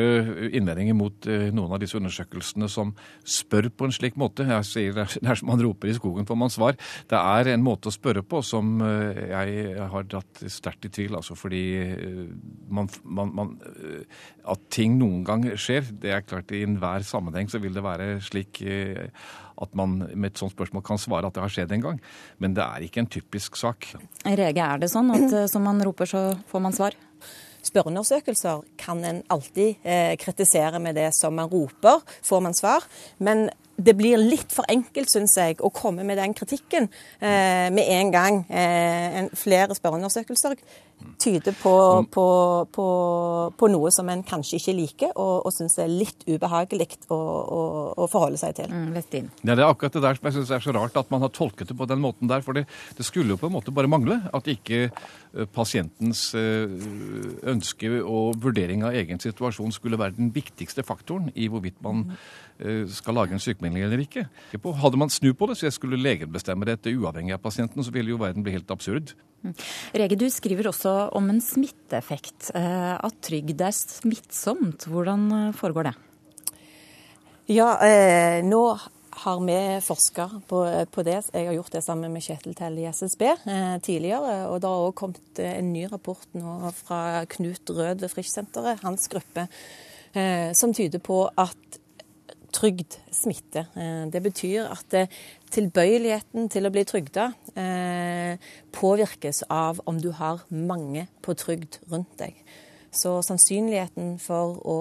[0.57, 2.93] innvendinger mot uh, noen av disse undersøkelsene som
[3.27, 4.47] spør på en slik måte.
[4.49, 6.79] Jeg sier Det er som man roper i skogen får man svar.
[7.11, 11.19] Det er en måte å spørre på som uh, jeg har dratt sterkt i tvil.
[11.19, 11.63] Altså fordi
[12.71, 13.53] man, man, man,
[14.49, 18.17] At ting noen gang skjer, det er klart i enhver sammenheng så vil det være
[18.25, 18.63] slik
[19.61, 22.01] at man med et sånt spørsmål kan svare at det har skjedd en gang.
[22.41, 23.93] Men det er ikke en typisk sak.
[24.25, 26.97] Rege, er det sånn at som man roper, så får man svar?
[27.63, 32.87] Spørreundersøkelser kan en alltid eh, kritisere med det som man roper, får man svar.
[33.19, 33.49] Men
[33.81, 38.13] det blir litt for enkelt, syns jeg, å komme med den kritikken eh, med en
[38.15, 38.45] gang.
[38.49, 40.59] Eh, en, flere spørreundersøkelser
[41.21, 41.75] tyder på,
[42.13, 42.25] på,
[42.73, 42.87] på,
[43.57, 47.63] på, noe som en kanskje ikke liker, og, og syns er litt ubehagelig å, å,
[47.95, 48.73] å, forholde seg til.
[48.73, 48.99] Mm,
[49.41, 51.33] ja, det er akkurat det der som jeg syns er så rart, at man har
[51.33, 52.45] tolket det på den måten der.
[52.45, 52.67] For det,
[52.99, 56.69] det skulle jo på en måte bare mangle at ikke eh, pasientens eh,
[57.49, 62.50] ønske og vurdering av egen situasjon skulle være den viktigste faktoren i hvorvidt man eh,
[62.93, 64.27] skal lage en sykemelding eller ikke.
[64.83, 67.95] Hadde man snu på det, så jeg skulle legen bestemme dette uavhengig av pasienten, så
[67.95, 69.15] ville jo verden bli helt absurd.
[69.41, 69.55] Mm.
[70.03, 72.53] Rege, du skriver også om en smitteeffekt.
[72.55, 74.85] Eh, at trygd er smittsomt.
[74.91, 75.97] Hvordan eh, foregår det?
[77.51, 78.63] Ja, eh, nå
[79.11, 81.23] har vi forska på, på, det.
[81.33, 84.37] Jeg har gjort det sammen med Kjetil Tell i SSB eh, tidligere.
[84.53, 89.09] Og det har òg kommet en ny rapport nå fra Knut Rød ved Frischsenteret, hans
[89.11, 89.49] gruppe,
[90.15, 91.81] eh, som tyder på at
[92.55, 93.67] trygd smitte.
[93.77, 95.13] Eh, det betyr at eh,
[95.55, 102.17] tilbøyeligheten til å bli trygda eh, påvirkes av om du har mange på trygd rundt
[102.21, 102.39] deg.
[102.91, 104.79] Så sannsynligheten for å,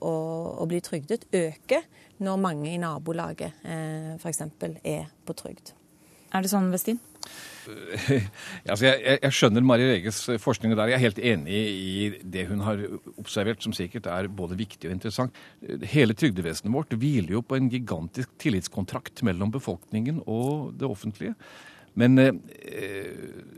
[0.00, 0.14] å,
[0.62, 1.84] å bli trygdet, øker
[2.24, 4.42] når mange i nabolaget eh, f.eks.
[4.84, 5.74] er på trygd.
[6.32, 7.00] Er det sånn, Westin?
[8.70, 10.90] altså jeg, jeg, skjønner Mari Reges forskning der.
[10.90, 12.82] Jeg er helt enig i det hun har
[13.20, 15.40] observert, som sikkert er både viktig og interessant.
[15.92, 21.36] Hele trygdevesenet vårt hviler jo på en gigantisk tillitskontrakt mellom befolkningen og det offentlige.
[21.98, 22.38] Men eh,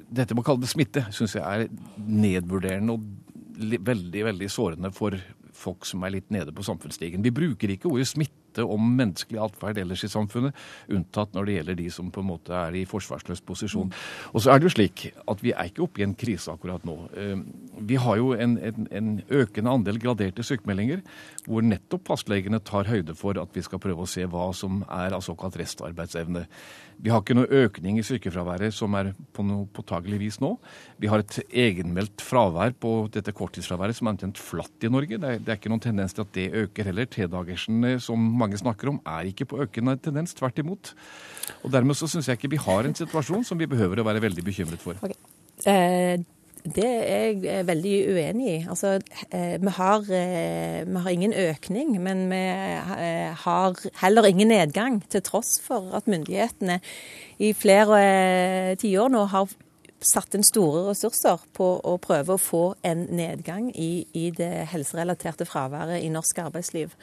[0.08, 3.04] dette med å kalle det smitte syns jeg er nedvurderende og
[3.62, 5.16] veldig, veldig sårende for
[5.62, 7.22] folk som er litt nede på samfunnsstigen.
[7.22, 10.56] Vi bruker ikke ordet smitte om menneskelig atferd ellers i samfunnet,
[10.92, 13.92] unntatt når det gjelder de som på en måte er i forsvarsløs posisjon.
[14.32, 16.84] Og så er det jo slik at vi er ikke oppe i en krise akkurat
[16.88, 16.98] nå.
[17.16, 17.34] Eh,
[17.80, 19.10] vi har jo en, en, en
[19.42, 21.02] økende andel graderte sykemeldinger,
[21.46, 25.16] hvor nettopp fastlegene tar høyde for at vi skal prøve å se hva som er
[25.16, 26.46] av såkalt restarbeidsevne.
[27.02, 30.52] Vi har ikke noe økning i sykefraværet som er på noe påtagelig vis nå.
[31.02, 35.18] Vi har et egenmeldt fravær på dette korttidsfraværet som er omtrent flatt i Norge.
[35.18, 37.08] Det er, det er, ikke noen tendens til at det øker heller.
[37.10, 40.36] T-dagersene som mange snakker om, er ikke på økende tendens.
[40.38, 40.92] Tvert imot.
[41.66, 44.22] Og dermed så syns jeg ikke vi har en situasjon som vi behøver å være
[44.22, 45.02] veldig bekymret for.
[45.02, 45.18] Okay.
[45.66, 46.22] Eh,
[46.62, 48.58] det er jeg veldig uenig i.
[48.70, 48.94] Altså,
[49.34, 55.02] eh, vi, har, eh, vi har ingen økning, men vi eh, har heller ingen nedgang,
[55.10, 56.78] til tross for at myndighetene
[57.42, 59.50] i flere tiår nå har
[60.02, 65.46] satt inn store ressurser på å prøve å få en nedgang i, i det helserelaterte
[65.46, 66.94] fraværet i norsk arbeidsliv.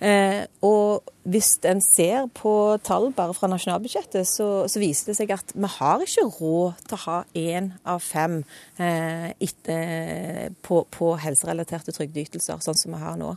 [0.00, 2.52] Eh, og hvis en ser på
[2.86, 6.96] tall bare fra nasjonalbudsjettet, så, så, viser det seg at vi har ikke råd til
[6.96, 8.38] å ha én av fem
[8.80, 13.34] eh, etter, på, på, helserelaterte trygdeytelser, sånn som vi har nå.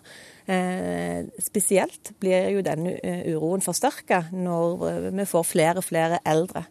[0.47, 6.24] Eh, spesielt blir jo denne eh, uroen forsterka når eh, vi får flere og flere
[6.24, 6.64] eldre.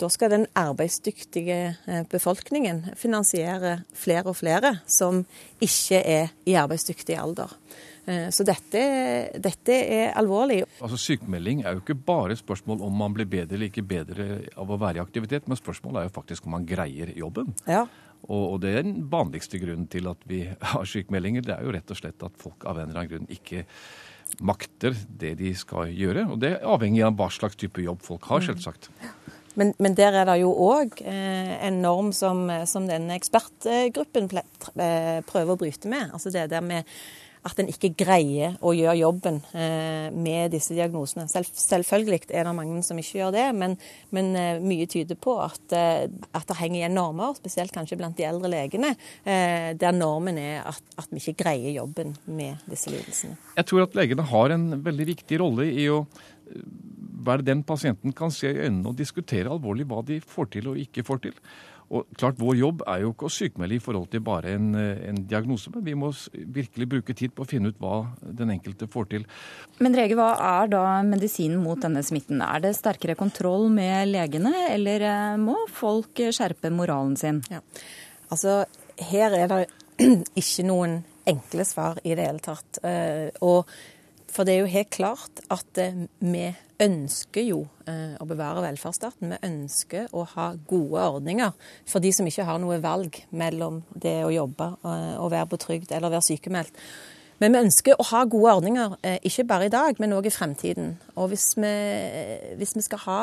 [0.00, 5.22] Da skal den arbeidsdyktige eh, befolkningen finansiere flere og flere som
[5.64, 7.56] ikke er i arbeidsdyktig alder.
[8.04, 8.80] Eh, så dette,
[9.40, 10.62] dette, er alvorlig.
[10.84, 14.26] Altså Sykemelding er jo ikke bare spørsmål om man blir bedre eller ikke bedre
[14.60, 17.54] av å være i aktivitet, men spørsmålet er jo faktisk om man greier jobben.
[17.68, 17.86] Ja.
[18.24, 20.44] Og, det er den vanligste grunnen til at vi
[20.74, 21.44] har sykemeldinger.
[21.44, 23.64] Det er jo rett og slett at folk av en eller annen grunn ikke
[24.44, 26.26] makter det de skal gjøre.
[26.32, 28.90] Og det er avhengig av hva slags type jobb folk har, selvsagt.
[29.54, 35.20] Men, men, der er det jo òg eh, en norm som, som denne ekspertgruppen eh,
[35.28, 36.10] prøver å bryte med.
[36.16, 36.88] Altså det der med
[37.44, 41.26] at en ikke greier å gjøre jobben eh, med disse diagnosene.
[41.28, 43.76] Selv, selvfølgelig er det mange som ikke gjør det, men,
[44.16, 48.16] men eh, mye tyder på at, eh, at, det henger igjen normer, spesielt kanskje blant
[48.16, 53.36] de eldre legene, der normen er at, at, vi ikke greier jobben med disse lidelsene.
[53.58, 56.04] Jeg tror at legene har en veldig viktig rolle i å
[57.24, 60.80] være den pasienten kan se i øynene og diskutere alvorlig hva de får til og
[60.80, 61.38] ikke får til.
[61.94, 65.04] Og klart, Vår jobb er jo ikke å sykmelde i forhold til bare en, eh,
[65.10, 68.88] en, diagnose, men vi må virkelig bruke tid på å finne ut hva den enkelte
[68.90, 69.26] får til.
[69.78, 72.42] Men Rege, hva er da medisinen mot denne smitten?
[72.42, 77.42] Er det sterkere kontroll med legene, eller eh, må folk skjerpe moralen sin?
[77.52, 77.62] Ja.
[78.34, 78.64] Altså,
[79.10, 79.62] her er det
[80.42, 82.82] ikke noen enkle svar i det hele tatt.
[82.82, 83.70] Eh, og
[84.34, 85.78] for det er jo helt klart at
[86.18, 86.48] vi
[86.84, 89.34] ønsker jo eh, å bevare velferdsstaten.
[89.34, 91.54] Vi ønsker å ha gode ordninger
[91.88, 95.60] for de som ikke har noe valg mellom det å jobbe eh, og være på
[95.66, 96.80] trygd eller være sykemeldt.
[97.42, 100.32] Men vi ønsker å ha gode ordninger, eh, ikke bare i dag, men òg i
[100.32, 100.94] fremtiden.
[101.18, 101.72] Og hvis vi,
[102.60, 103.18] hvis vi, skal ha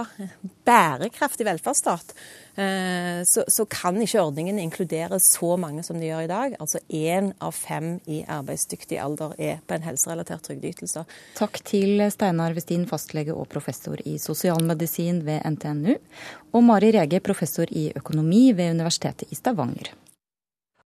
[0.67, 2.13] bærekraftig velferdsstat,
[2.59, 6.57] eh, så, så, kan ikke ordningene inkludere så mange som de gjør i dag.
[6.59, 11.05] Altså én av fem i arbeidsdyktig alder er på en helserelatert trygdeytelse.
[11.39, 15.95] Takk til Steinar Westin, fastlege og professor i sosialmedisin ved NTNU,
[16.51, 19.93] og Mari Rege, professor i økonomi ved Universitetet i Stavanger.